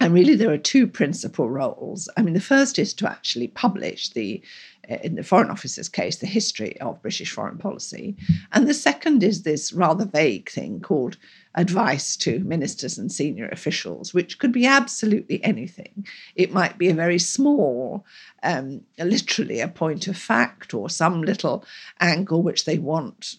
And 0.00 0.12
really, 0.12 0.34
there 0.34 0.52
are 0.52 0.58
two 0.58 0.86
principal 0.86 1.48
roles. 1.48 2.08
I 2.16 2.22
mean, 2.22 2.34
the 2.34 2.40
first 2.40 2.78
is 2.78 2.92
to 2.94 3.08
actually 3.08 3.48
publish 3.48 4.10
the, 4.10 4.42
uh, 4.90 4.96
in 5.02 5.14
the 5.14 5.22
Foreign 5.22 5.50
Office's 5.50 5.88
case, 5.88 6.16
the 6.16 6.26
history 6.26 6.78
of 6.82 7.00
British 7.00 7.32
foreign 7.32 7.56
policy. 7.56 8.14
And 8.52 8.68
the 8.68 8.74
second 8.74 9.22
is 9.22 9.42
this 9.42 9.72
rather 9.72 10.04
vague 10.04 10.50
thing 10.50 10.80
called 10.80 11.16
advice 11.54 12.14
to 12.18 12.40
ministers 12.40 12.98
and 12.98 13.10
senior 13.10 13.48
officials, 13.48 14.12
which 14.12 14.38
could 14.38 14.52
be 14.52 14.66
absolutely 14.66 15.42
anything. 15.42 16.06
It 16.34 16.52
might 16.52 16.76
be 16.76 16.90
a 16.90 16.94
very 16.94 17.18
small, 17.18 18.04
um, 18.42 18.82
literally 18.98 19.60
a 19.60 19.68
point 19.68 20.08
of 20.08 20.18
fact 20.18 20.74
or 20.74 20.90
some 20.90 21.22
little 21.22 21.64
angle 22.00 22.42
which 22.42 22.66
they 22.66 22.78
want 22.78 23.36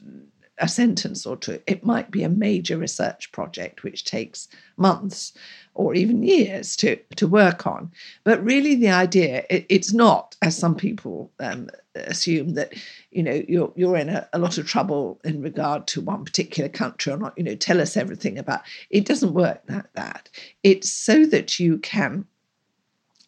a 0.60 0.68
sentence 0.68 1.26
or 1.26 1.38
two. 1.38 1.60
It 1.68 1.86
might 1.86 2.12
be 2.12 2.24
a 2.24 2.30
major 2.30 2.78
research 2.78 3.32
project 3.32 3.84
which 3.84 4.06
takes 4.06 4.48
months 4.76 5.34
or 5.74 5.94
even 5.94 6.24
years 6.24 6.76
to, 6.78 6.96
to 7.16 7.28
work 7.28 7.68
on. 7.68 7.92
But 8.24 8.44
really, 8.44 8.76
the 8.76 8.90
idea 8.90 9.46
it, 9.50 9.66
it's 9.70 9.94
not, 9.94 10.36
as 10.42 10.58
some 10.58 10.76
people 10.76 11.32
um, 11.40 11.70
assume, 11.96 12.56
that 12.56 12.74
you 13.12 13.22
know 13.22 13.44
you're 13.48 13.72
you're 13.76 13.98
in 13.98 14.10
a, 14.10 14.28
a, 14.34 14.40
lot 14.40 14.58
of 14.58 14.68
trouble 14.68 15.20
in 15.24 15.42
regard 15.42 15.88
to 15.88 16.02
one 16.02 16.26
particular 16.26 16.70
country 16.70 17.14
or 17.14 17.18
not. 17.18 17.38
You 17.38 17.44
know, 17.44 17.56
tell 17.56 17.80
us 17.80 17.96
everything 17.96 18.38
about. 18.38 18.62
It 18.90 19.06
doesn't 19.06 19.34
work 19.34 19.62
like 19.70 19.92
that. 19.94 20.30
It's 20.64 20.92
so 20.92 21.26
that 21.28 21.60
you 21.60 21.78
can 21.78 22.26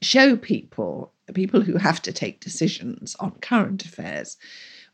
show 0.02 0.36
people 0.36 1.14
people 1.34 1.62
who 1.62 1.78
have 1.78 2.02
to 2.02 2.12
take 2.12 2.40
decisions 2.40 3.16
on 3.20 3.32
current 3.42 3.86
affairs 3.86 4.38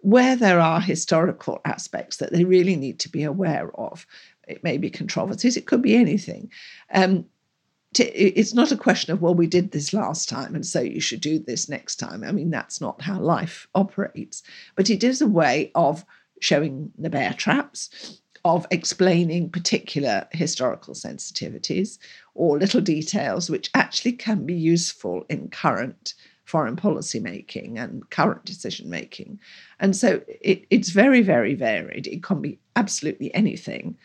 where 0.06 0.36
there 0.36 0.60
are 0.60 0.80
historical 0.80 1.60
aspects 1.66 2.18
that 2.18 2.32
they 2.32 2.44
really 2.44 2.76
need 2.76 3.00
to 3.00 3.10
be 3.10 3.24
aware 3.24 3.72
of, 3.80 4.06
it 4.48 4.64
may 4.64 4.78
be 4.78 4.90
controversies, 4.90 5.58
it 5.58 5.66
could 5.66 5.82
be 5.82 5.96
anything. 5.96 6.52
Um, 6.94 7.26
it's 7.98 8.54
not 8.54 8.72
a 8.72 8.78
question 8.78 9.14
of, 9.14 9.22
well, 9.22 9.34
we 9.34 9.48
did 9.48 9.72
this 9.72 9.94
last 9.94 10.30
time, 10.30 10.54
and 10.54 10.66
so 10.66 10.82
you 10.82 11.00
should 11.00 11.22
do 11.22 11.40
this 11.40 11.70
next 11.70 11.96
time. 11.96 12.24
I 12.24 12.32
mean, 12.34 12.52
that's 12.52 12.80
not 12.80 13.02
how 13.02 13.20
life 13.20 13.68
operates. 13.74 14.44
But 14.76 14.90
it 14.90 15.04
is 15.04 15.22
a 15.22 15.28
way 15.28 15.72
of 15.74 16.06
showing 16.40 16.92
the 16.98 17.10
bear 17.10 17.34
traps, 17.34 18.20
of 18.44 18.68
explaining 18.70 19.50
particular 19.50 20.28
historical 20.32 20.94
sensitivities 20.94 21.98
or 22.36 22.60
little 22.60 22.82
details 22.82 23.50
which 23.50 23.72
actually 23.74 24.12
can 24.12 24.46
be 24.46 24.54
useful 24.54 25.26
in 25.30 25.50
current 25.50 26.14
foreign 26.46 26.76
policy 26.76 27.20
making 27.20 27.78
and 27.78 28.10
current 28.10 28.46
decision 28.46 28.90
making. 28.90 29.40
And 29.80 29.96
so 29.96 30.22
it, 30.28 30.66
it's 30.70 30.90
very, 30.90 31.22
very 31.22 31.56
varied. 31.56 32.08
It 32.08 32.24
can 32.24 32.42
be 32.42 32.60
absolutely 32.76 33.34
anything. 33.34 33.98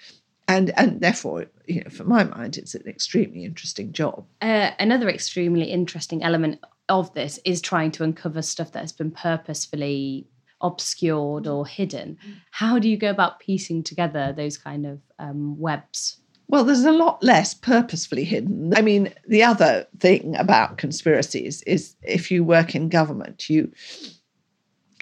And, 0.48 0.72
and 0.76 1.00
therefore, 1.00 1.46
you 1.66 1.84
know, 1.84 1.90
for 1.90 2.04
my 2.04 2.24
mind, 2.24 2.56
it's 2.56 2.74
an 2.74 2.88
extremely 2.88 3.44
interesting 3.44 3.92
job. 3.92 4.26
Uh, 4.40 4.72
another 4.80 5.08
extremely 5.08 5.70
interesting 5.70 6.24
element 6.24 6.58
of 6.88 7.14
this 7.14 7.38
is 7.44 7.60
trying 7.60 7.92
to 7.92 8.02
uncover 8.02 8.42
stuff 8.42 8.72
that 8.72 8.80
has 8.80 8.92
been 8.92 9.12
purposefully 9.12 10.26
obscured 10.60 11.46
or 11.46 11.66
hidden. 11.66 12.18
How 12.50 12.78
do 12.78 12.88
you 12.88 12.96
go 12.96 13.10
about 13.10 13.38
piecing 13.38 13.84
together 13.84 14.32
those 14.32 14.58
kind 14.58 14.86
of 14.86 15.00
um, 15.18 15.58
webs? 15.58 16.19
Well, 16.50 16.64
there's 16.64 16.84
a 16.84 16.90
lot 16.90 17.22
less 17.22 17.54
purposefully 17.54 18.24
hidden. 18.24 18.74
I 18.74 18.82
mean, 18.82 19.14
the 19.28 19.44
other 19.44 19.86
thing 20.00 20.34
about 20.34 20.78
conspiracies 20.78 21.62
is 21.62 21.94
if 22.02 22.28
you 22.28 22.42
work 22.42 22.74
in 22.74 22.88
government, 22.88 23.48
you 23.48 23.70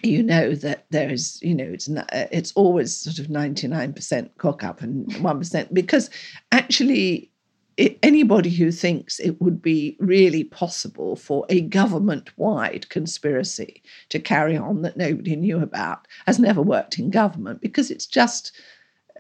you 0.02 0.22
know 0.22 0.54
that 0.54 0.84
there 0.90 1.10
is, 1.10 1.40
you 1.42 1.54
know, 1.54 1.64
it's 1.64 1.88
not, 1.88 2.04
uh, 2.12 2.26
it's 2.30 2.52
always 2.52 2.94
sort 2.94 3.18
of 3.18 3.28
99% 3.28 4.30
cock 4.36 4.62
up 4.62 4.82
and 4.82 5.08
1% 5.08 5.74
because 5.74 6.10
actually 6.52 7.32
it, 7.78 7.98
anybody 8.02 8.50
who 8.50 8.70
thinks 8.70 9.18
it 9.18 9.40
would 9.40 9.62
be 9.62 9.96
really 9.98 10.44
possible 10.44 11.16
for 11.16 11.46
a 11.48 11.62
government 11.62 12.30
wide 12.36 12.88
conspiracy 12.90 13.82
to 14.10 14.20
carry 14.20 14.56
on 14.56 14.82
that 14.82 14.98
nobody 14.98 15.34
knew 15.34 15.60
about 15.60 16.06
has 16.26 16.38
never 16.38 16.60
worked 16.60 16.98
in 16.98 17.10
government 17.10 17.60
because 17.60 17.90
it's 17.90 18.06
just 18.06 18.52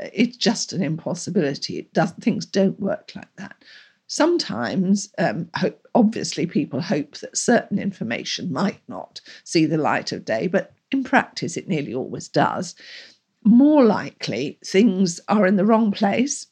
it's 0.00 0.36
just 0.36 0.72
an 0.72 0.82
impossibility. 0.82 1.78
It 1.78 1.92
does 1.92 2.12
things 2.12 2.46
don't 2.46 2.78
work 2.80 3.12
like 3.14 3.34
that. 3.36 3.56
Sometimes, 4.06 5.12
um, 5.18 5.50
hope, 5.54 5.86
obviously, 5.94 6.46
people 6.46 6.80
hope 6.80 7.18
that 7.18 7.36
certain 7.36 7.78
information 7.78 8.52
might 8.52 8.80
not 8.88 9.20
see 9.44 9.66
the 9.66 9.76
light 9.76 10.12
of 10.12 10.24
day, 10.24 10.46
but 10.46 10.72
in 10.90 11.04
practice, 11.04 11.56
it 11.56 11.68
nearly 11.68 11.94
always 11.94 12.28
does. 12.28 12.74
More 13.44 13.84
likely, 13.84 14.58
things 14.64 15.20
are 15.28 15.46
in 15.46 15.56
the 15.56 15.66
wrong 15.66 15.92
place, 15.92 16.46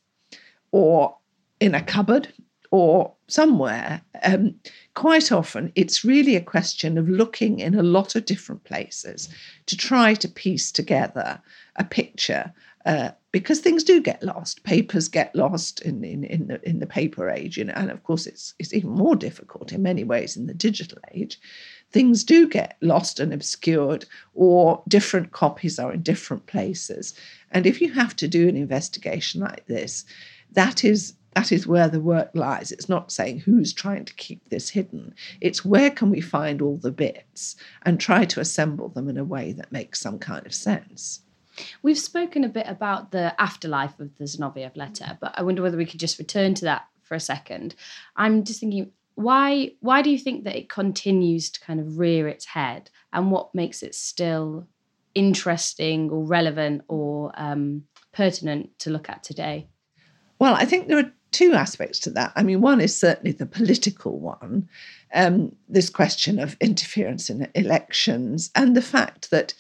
or 0.71 1.17
in 1.59 1.75
a 1.75 1.83
cupboard, 1.83 2.29
or 2.71 3.15
somewhere. 3.29 4.03
Um, 4.23 4.57
quite 4.95 5.33
often, 5.33 5.73
it's 5.75 6.05
really 6.05 6.37
a 6.37 6.43
question 6.43 6.99
of 6.99 7.09
looking 7.09 7.59
in 7.59 7.75
a 7.75 7.83
lot 7.83 8.17
of 8.17 8.27
different 8.27 8.65
places 8.65 9.31
to 9.65 9.77
try 9.77 10.13
to 10.15 10.29
piece 10.29 10.71
together 10.71 11.41
a 11.77 11.85
picture 11.85 12.53
uh, 12.87 13.11
because 13.33 13.59
things 13.59 13.83
do 13.83 14.01
get 14.01 14.23
lost. 14.23 14.63
Papers 14.63 15.09
get 15.09 15.35
lost 15.35 15.81
in, 15.81 16.05
in, 16.05 16.23
in, 16.23 16.47
the, 16.47 16.69
in 16.69 16.79
the 16.79 16.87
paper 16.87 17.29
age, 17.29 17.59
know, 17.59 17.73
and 17.75 17.91
of 17.91 18.03
course 18.05 18.29
it's, 18.29 18.55
it's 18.61 18.73
even 18.73 18.91
more 18.91 19.17
difficult 19.17 19.73
in 19.73 19.83
many 19.83 20.05
ways 20.05 20.37
in 20.37 20.47
the 20.47 20.55
digital 20.55 20.99
age. 21.13 21.41
Things 21.91 22.23
do 22.23 22.49
get 22.49 22.77
lost 22.81 23.19
and 23.19 23.33
obscured, 23.33 24.07
or 24.35 24.85
different 24.87 25.33
copies 25.33 25.81
are 25.81 25.93
in 25.93 26.03
different 26.03 26.47
places. 26.47 27.13
And 27.51 27.67
if 27.67 27.81
you 27.81 27.93
have 27.93 28.15
to 28.17 28.29
do 28.29 28.49
an 28.49 28.57
investigation 28.57 29.41
like 29.41 29.67
this, 29.67 30.05
that 30.53 30.85
is 30.85 31.15
that 31.35 31.53
is 31.53 31.67
where 31.67 31.89
the 31.89 32.01
work 32.01 32.31
lies. 32.33 32.73
It's 32.73 32.89
not 32.89 33.13
saying 33.13 33.41
who's 33.41 33.75
trying 33.75 34.07
to 34.07 34.15
keep 34.15 34.49
this 34.49 34.71
hidden. 34.71 35.15
It's 35.43 35.67
where 35.67 35.91
can 35.91 36.09
we 36.09 36.23
find 36.23 36.63
all 36.63 36.79
the 36.79 36.91
bits 36.91 37.57
and 37.83 38.01
try 38.01 38.25
to 38.25 38.41
assemble 38.41 38.89
them 38.89 39.07
in 39.11 39.19
a 39.19 39.25
way 39.25 39.53
that 39.53 39.71
makes 39.71 40.01
some 40.01 40.19
kind 40.19 40.47
of 40.47 40.55
sense. 40.55 41.21
We've 41.83 41.99
spoken 41.99 42.45
a 42.45 42.49
bit 42.49 42.67
about 42.69 43.11
the 43.13 43.41
afterlife 43.41 43.99
of 44.01 44.17
the 44.17 44.25
Zinoviev 44.25 44.77
letter, 44.77 45.19
but 45.21 45.35
I 45.39 45.43
wonder 45.43 45.63
whether 45.63 45.77
we 45.77 45.87
could 45.87 46.01
just 46.01 46.19
return 46.19 46.55
to 46.55 46.65
that 46.67 46.87
for 47.03 47.15
a 47.15 47.21
second. 47.21 47.75
I'm 48.17 48.45
just 48.45 48.61
thinking, 48.61 48.91
why 49.15 49.73
why 49.81 50.03
do 50.03 50.11
you 50.11 50.19
think 50.19 50.45
that 50.45 50.57
it 50.57 50.69
continues 50.69 51.51
to 51.51 51.61
kind 51.61 51.81
of 51.81 51.99
rear 51.99 52.29
its 52.29 52.45
head, 52.45 52.91
and 53.13 53.31
what 53.31 53.55
makes 53.55 53.83
it 53.83 53.95
still 53.95 54.67
interesting 55.15 56.11
or 56.11 56.25
relevant 56.25 56.83
or 56.89 57.33
um, 57.37 57.85
pertinent 58.13 58.79
to 58.81 58.91
look 58.91 59.09
at 59.09 59.23
today? 59.23 59.67
Well, 60.39 60.55
I 60.55 60.67
think 60.67 60.89
there 60.89 60.99
are 60.99 61.13
two 61.33 61.55
aspects 61.55 61.99
to 62.01 62.11
that. 62.11 62.33
I 62.37 62.43
mean, 62.43 62.61
one 62.61 62.81
is 62.81 62.95
certainly 62.95 63.33
the 63.33 63.47
political 63.47 64.19
one, 64.19 64.69
um, 65.15 65.57
this 65.69 65.89
question 65.89 66.39
of 66.39 66.57
interference 66.61 67.31
in 67.31 67.49
elections, 67.55 68.51
and 68.55 68.77
the 68.77 68.83
fact 68.83 69.31
that 69.31 69.55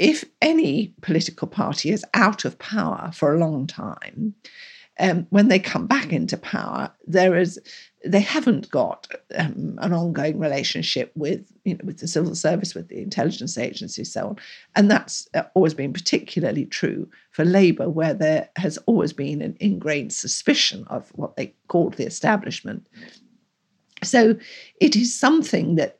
if 0.00 0.24
any 0.40 0.94
political 1.02 1.46
party 1.46 1.90
is 1.90 2.06
out 2.14 2.46
of 2.46 2.58
power 2.58 3.10
for 3.12 3.34
a 3.34 3.38
long 3.38 3.66
time, 3.66 4.34
um, 4.98 5.26
when 5.28 5.48
they 5.48 5.58
come 5.58 5.86
back 5.86 6.10
into 6.10 6.38
power, 6.38 6.90
there 7.06 7.36
is 7.36 7.60
they 8.06 8.20
haven't 8.20 8.70
got 8.70 9.06
um, 9.36 9.78
an 9.82 9.92
ongoing 9.92 10.38
relationship 10.38 11.12
with 11.14 11.52
you 11.64 11.74
know 11.74 11.80
with 11.84 11.98
the 11.98 12.08
civil 12.08 12.34
service, 12.34 12.74
with 12.74 12.88
the 12.88 13.02
intelligence 13.02 13.58
agencies, 13.58 14.10
so 14.10 14.28
on, 14.28 14.36
and 14.74 14.90
that's 14.90 15.28
uh, 15.34 15.42
always 15.54 15.74
been 15.74 15.92
particularly 15.92 16.64
true 16.64 17.06
for 17.30 17.44
Labour, 17.44 17.90
where 17.90 18.14
there 18.14 18.48
has 18.56 18.78
always 18.86 19.12
been 19.12 19.42
an 19.42 19.54
ingrained 19.60 20.14
suspicion 20.14 20.84
of 20.88 21.10
what 21.14 21.36
they 21.36 21.54
called 21.68 21.94
the 21.94 22.06
establishment. 22.06 22.86
So 24.02 24.34
it 24.80 24.96
is 24.96 25.14
something 25.14 25.74
that 25.74 25.99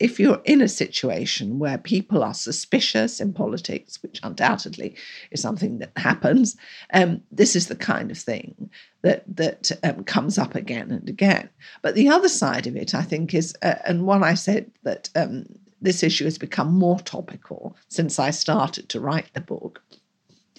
if 0.00 0.18
you're 0.18 0.40
in 0.46 0.62
a 0.62 0.68
situation 0.68 1.58
where 1.58 1.76
people 1.76 2.24
are 2.24 2.32
suspicious 2.32 3.20
in 3.20 3.34
politics, 3.34 4.02
which 4.02 4.18
undoubtedly 4.22 4.96
is 5.30 5.42
something 5.42 5.78
that 5.78 5.92
happens, 5.96 6.56
um, 6.94 7.22
this 7.30 7.54
is 7.54 7.68
the 7.68 7.76
kind 7.76 8.10
of 8.10 8.18
thing 8.18 8.70
that 9.02 9.24
that 9.36 9.70
um, 9.84 10.02
comes 10.04 10.38
up 10.38 10.54
again 10.54 10.90
and 10.90 11.08
again. 11.08 11.50
But 11.82 11.94
the 11.94 12.08
other 12.08 12.30
side 12.30 12.66
of 12.66 12.76
it, 12.76 12.94
I 12.94 13.02
think, 13.02 13.34
is 13.34 13.54
uh, 13.62 13.74
and 13.84 14.06
one 14.06 14.24
I 14.24 14.34
said 14.34 14.70
that 14.82 15.10
um, 15.14 15.44
this 15.82 16.02
issue 16.02 16.24
has 16.24 16.38
become 16.38 16.72
more 16.72 17.00
topical 17.00 17.76
since 17.88 18.18
I 18.18 18.30
started 18.30 18.88
to 18.88 19.00
write 19.00 19.32
the 19.34 19.40
book, 19.42 19.82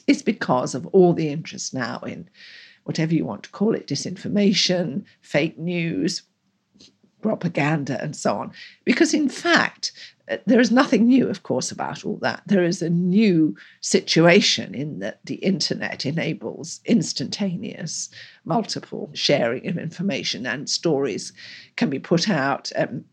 is 0.06 0.22
because 0.22 0.76
of 0.76 0.86
all 0.88 1.14
the 1.14 1.30
interest 1.30 1.74
now 1.74 2.00
in 2.00 2.30
whatever 2.84 3.14
you 3.14 3.26
want 3.26 3.44
to 3.44 3.50
call 3.52 3.74
it, 3.76 3.88
disinformation, 3.88 5.04
fake 5.22 5.58
news, 5.58 6.24
propaganda 7.22 8.02
and 8.02 8.16
so 8.16 8.36
on. 8.36 8.52
Because 8.86 9.14
in 9.14 9.30
fact, 9.30 9.92
uh, 10.30 10.38
there 10.46 10.60
is 10.60 10.72
nothing 10.72 11.08
new, 11.08 11.28
of 11.28 11.44
course, 11.44 11.72
about 11.72 12.06
all 12.06 12.18
that. 12.18 12.42
There 12.46 12.64
is 12.64 12.82
a 12.82 12.90
new 12.90 13.56
situation 13.82 14.74
in 14.74 15.00
that 15.00 15.20
the 15.26 15.36
internet 15.36 16.06
enables 16.06 16.80
instantaneous, 16.86 18.10
multiple 18.46 19.10
sharing 19.14 19.68
of 19.68 19.78
information 19.78 20.46
and 20.46 20.70
stories 20.70 21.34
can 21.76 21.90
be 21.90 22.00
put 22.00 22.30
out. 22.30 22.72
Um, 22.76 23.06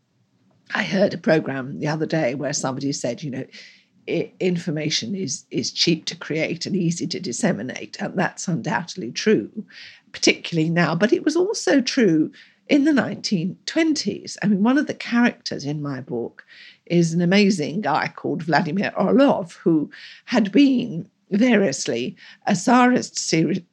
I 0.73 0.83
heard 0.83 1.13
a 1.13 1.17
program 1.17 1.79
the 1.79 1.87
other 1.87 2.05
day 2.05 2.35
where 2.35 2.53
somebody 2.53 2.91
said, 2.93 3.23
you 3.23 3.31
know, 3.31 3.45
information 4.39 5.13
is 5.13 5.45
is 5.51 5.71
cheap 5.71 6.05
to 6.05 6.15
create 6.15 6.65
and 6.65 6.75
easy 6.75 7.05
to 7.05 7.19
disseminate 7.19 7.95
and 7.99 8.17
that's 8.17 8.47
undoubtedly 8.47 9.11
true 9.11 9.51
particularly 10.13 10.69
now 10.69 10.95
but 10.95 11.13
it 11.13 11.23
was 11.23 11.35
also 11.35 11.79
true 11.79 12.31
in 12.69 12.85
the 12.85 12.91
1920s. 12.91 14.37
I 14.41 14.47
mean, 14.47 14.63
one 14.63 14.77
of 14.77 14.87
the 14.87 14.93
characters 14.93 15.65
in 15.65 15.81
my 15.81 15.99
book 15.99 16.45
is 16.85 17.13
an 17.13 17.21
amazing 17.21 17.81
guy 17.81 18.11
called 18.15 18.43
Vladimir 18.43 18.93
Orlov, 18.95 19.55
who 19.55 19.89
had 20.25 20.51
been 20.51 21.09
variously 21.31 22.15
a 22.47 22.55
Tsarist 22.55 23.17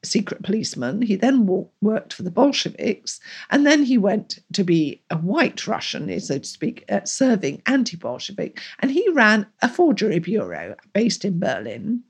secret 0.03 0.43
policeman. 0.43 1.03
He 1.03 1.17
then 1.17 1.47
worked 1.81 2.13
for 2.13 2.23
the 2.23 2.31
Bolsheviks, 2.31 3.21
and 3.51 3.67
then 3.67 3.83
he 3.83 3.99
went 3.99 4.39
to 4.53 4.65
be 4.65 5.03
a 5.11 5.17
white 5.17 5.67
Russian, 5.67 6.19
so 6.21 6.39
to 6.39 6.45
speak, 6.45 6.85
uh, 6.91 7.05
serving 7.05 7.63
anti 7.67 7.97
Bolshevik. 7.97 8.61
And 8.81 8.91
he 8.91 9.09
ran 9.11 9.47
a 9.63 9.69
forgery 9.69 10.19
bureau 10.19 10.75
based 10.93 11.25
in 11.25 11.39
Berlin, 11.39 12.03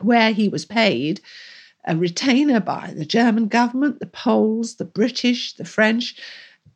where 0.00 0.32
he 0.32 0.48
was 0.48 0.64
paid 0.64 1.20
a 1.86 1.96
retainer 1.96 2.60
by 2.60 2.92
the 2.96 3.04
German 3.04 3.48
government, 3.48 4.00
the 4.00 4.06
Poles, 4.06 4.76
the 4.76 4.84
British, 4.84 5.54
the 5.54 5.64
French, 5.64 6.16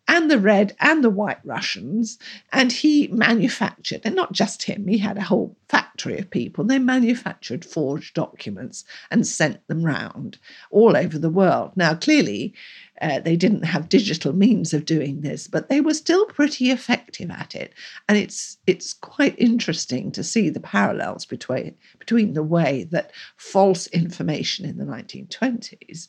and 0.08 0.30
the 0.30 0.38
red 0.38 0.76
and 0.80 1.04
the 1.04 1.10
white 1.10 1.38
Russians. 1.44 2.18
And 2.52 2.72
he 2.72 3.08
manufactured, 3.08 4.02
and 4.04 4.14
not 4.14 4.32
just 4.32 4.64
him, 4.64 4.86
he 4.86 4.98
had 4.98 5.16
a 5.16 5.22
whole 5.22 5.56
factory 5.68 6.18
of 6.18 6.30
people. 6.30 6.64
They 6.64 6.78
manufactured 6.78 7.64
forged 7.64 8.14
documents 8.14 8.84
and 9.10 9.26
sent 9.26 9.66
them 9.68 9.84
round 9.84 10.38
all 10.70 10.96
over 10.96 11.18
the 11.18 11.30
world. 11.30 11.72
Now, 11.76 11.94
clearly, 11.94 12.54
uh, 13.00 13.20
they 13.20 13.36
didn't 13.36 13.64
have 13.64 13.88
digital 13.88 14.32
means 14.32 14.74
of 14.74 14.84
doing 14.84 15.20
this, 15.20 15.46
but 15.46 15.68
they 15.68 15.80
were 15.80 15.94
still 15.94 16.26
pretty 16.26 16.70
effective 16.70 17.31
at 17.31 17.54
it. 17.54 17.72
And 18.08 18.18
it's 18.18 18.58
it's 18.66 18.92
quite 18.92 19.35
interesting 19.38 20.12
to 20.12 20.22
see 20.22 20.50
the 20.50 20.60
parallels 20.60 21.25
between 21.25 21.75
between 21.98 22.35
the 22.35 22.42
way 22.42 22.85
that 22.90 23.12
false 23.37 23.87
information 23.88 24.66
in 24.66 24.77
the 24.77 24.85
1920s 24.85 26.08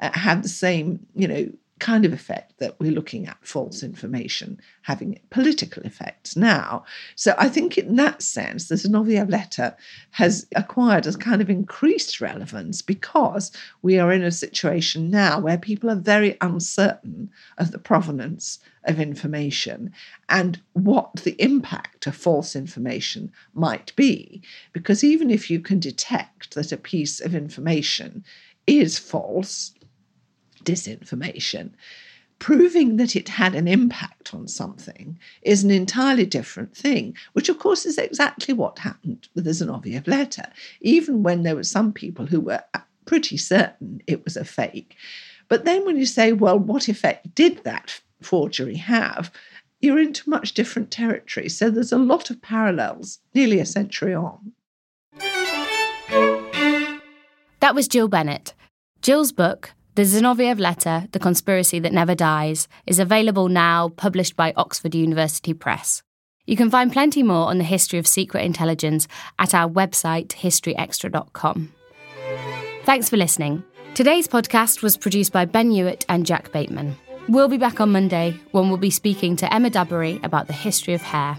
uh, 0.00 0.10
had 0.12 0.42
the 0.42 0.48
same, 0.48 1.06
you 1.14 1.28
know, 1.28 1.50
kind 1.80 2.04
of 2.04 2.12
effect 2.12 2.58
that 2.58 2.78
we're 2.78 2.92
looking 2.92 3.26
at 3.26 3.36
false 3.40 3.82
information 3.82 4.60
having 4.82 5.18
political 5.30 5.82
effects 5.82 6.36
now. 6.36 6.84
So 7.16 7.34
I 7.38 7.48
think 7.48 7.76
in 7.76 7.96
that 7.96 8.22
sense, 8.22 8.68
the 8.68 8.76
Zinoviev 8.76 9.30
letter 9.30 9.76
has 10.12 10.46
acquired 10.54 11.06
a 11.06 11.14
kind 11.14 11.42
of 11.42 11.50
increased 11.50 12.20
relevance 12.20 12.82
because 12.82 13.50
we 13.82 13.98
are 13.98 14.12
in 14.12 14.22
a 14.22 14.30
situation 14.30 15.10
now 15.10 15.40
where 15.40 15.58
people 15.58 15.90
are 15.90 15.96
very 15.96 16.36
uncertain 16.40 17.30
of 17.58 17.72
the 17.72 17.78
provenance 17.78 18.58
of 18.84 19.00
information 19.00 19.92
and 20.28 20.60
what 20.72 21.14
the 21.16 21.36
impact 21.42 22.06
of 22.06 22.16
false 22.16 22.56
information 22.56 23.30
might 23.54 23.94
be. 23.96 24.42
Because 24.72 25.02
even 25.04 25.30
if 25.30 25.50
you 25.50 25.60
can 25.60 25.80
detect 25.80 26.54
that 26.54 26.72
a 26.72 26.76
piece 26.76 27.20
of 27.20 27.34
information 27.34 28.24
is 28.66 28.98
false, 28.98 29.72
disinformation. 30.64 31.70
Proving 32.38 32.96
that 32.96 33.14
it 33.16 33.28
had 33.28 33.54
an 33.54 33.68
impact 33.68 34.32
on 34.32 34.48
something 34.48 35.18
is 35.42 35.62
an 35.62 35.70
entirely 35.70 36.24
different 36.24 36.74
thing, 36.74 37.14
which 37.34 37.50
of 37.50 37.58
course 37.58 37.84
is 37.84 37.98
exactly 37.98 38.54
what 38.54 38.78
happened 38.78 39.28
with 39.34 39.44
the 39.44 39.50
Zinoviev 39.50 40.06
letter. 40.06 40.46
Even 40.80 41.22
when 41.22 41.42
there 41.42 41.54
were 41.54 41.64
some 41.64 41.92
people 41.92 42.26
who 42.26 42.40
were 42.40 42.62
pretty 43.04 43.36
certain 43.36 44.00
it 44.06 44.24
was 44.24 44.36
a 44.36 44.44
fake. 44.44 44.96
But 45.48 45.64
then 45.64 45.84
when 45.84 45.98
you 45.98 46.06
say, 46.06 46.32
well, 46.32 46.58
what 46.58 46.88
effect 46.88 47.34
did 47.34 47.64
that 47.64 48.00
forgery 48.22 48.76
have? 48.76 49.30
You're 49.80 49.98
into 49.98 50.30
much 50.30 50.54
different 50.54 50.90
territory. 50.90 51.48
So 51.48 51.70
there's 51.70 51.92
a 51.92 51.98
lot 51.98 52.30
of 52.30 52.40
parallels 52.40 53.18
nearly 53.34 53.60
a 53.60 53.66
century 53.66 54.14
on. 54.14 54.52
That 57.60 57.74
was 57.74 57.88
Gill 57.88 58.08
Bennett. 58.08 58.54
Gill's 59.02 59.32
book, 59.32 59.72
the 59.96 60.02
Zinoviev 60.02 60.60
Letter, 60.60 61.08
The 61.12 61.18
Conspiracy 61.18 61.80
That 61.80 61.92
Never 61.92 62.14
Dies, 62.14 62.68
is 62.86 62.98
available 62.98 63.48
now, 63.48 63.88
published 63.88 64.36
by 64.36 64.52
Oxford 64.56 64.94
University 64.94 65.52
Press. 65.52 66.02
You 66.46 66.56
can 66.56 66.70
find 66.70 66.92
plenty 66.92 67.22
more 67.22 67.48
on 67.48 67.58
the 67.58 67.64
history 67.64 67.98
of 67.98 68.06
secret 68.06 68.44
intelligence 68.44 69.08
at 69.38 69.54
our 69.54 69.68
website, 69.68 70.28
historyextra.com. 70.28 71.72
Thanks 72.84 73.08
for 73.08 73.16
listening. 73.16 73.64
Today's 73.94 74.28
podcast 74.28 74.82
was 74.82 74.96
produced 74.96 75.32
by 75.32 75.44
Ben 75.44 75.70
Hewitt 75.70 76.04
and 76.08 76.24
Jack 76.24 76.52
Bateman. 76.52 76.96
We'll 77.28 77.48
be 77.48 77.58
back 77.58 77.80
on 77.80 77.92
Monday 77.92 78.38
when 78.52 78.68
we'll 78.68 78.78
be 78.78 78.90
speaking 78.90 79.36
to 79.36 79.52
Emma 79.52 79.70
Dabiri 79.70 80.24
about 80.24 80.46
the 80.46 80.52
history 80.52 80.94
of 80.94 81.02
hair. 81.02 81.38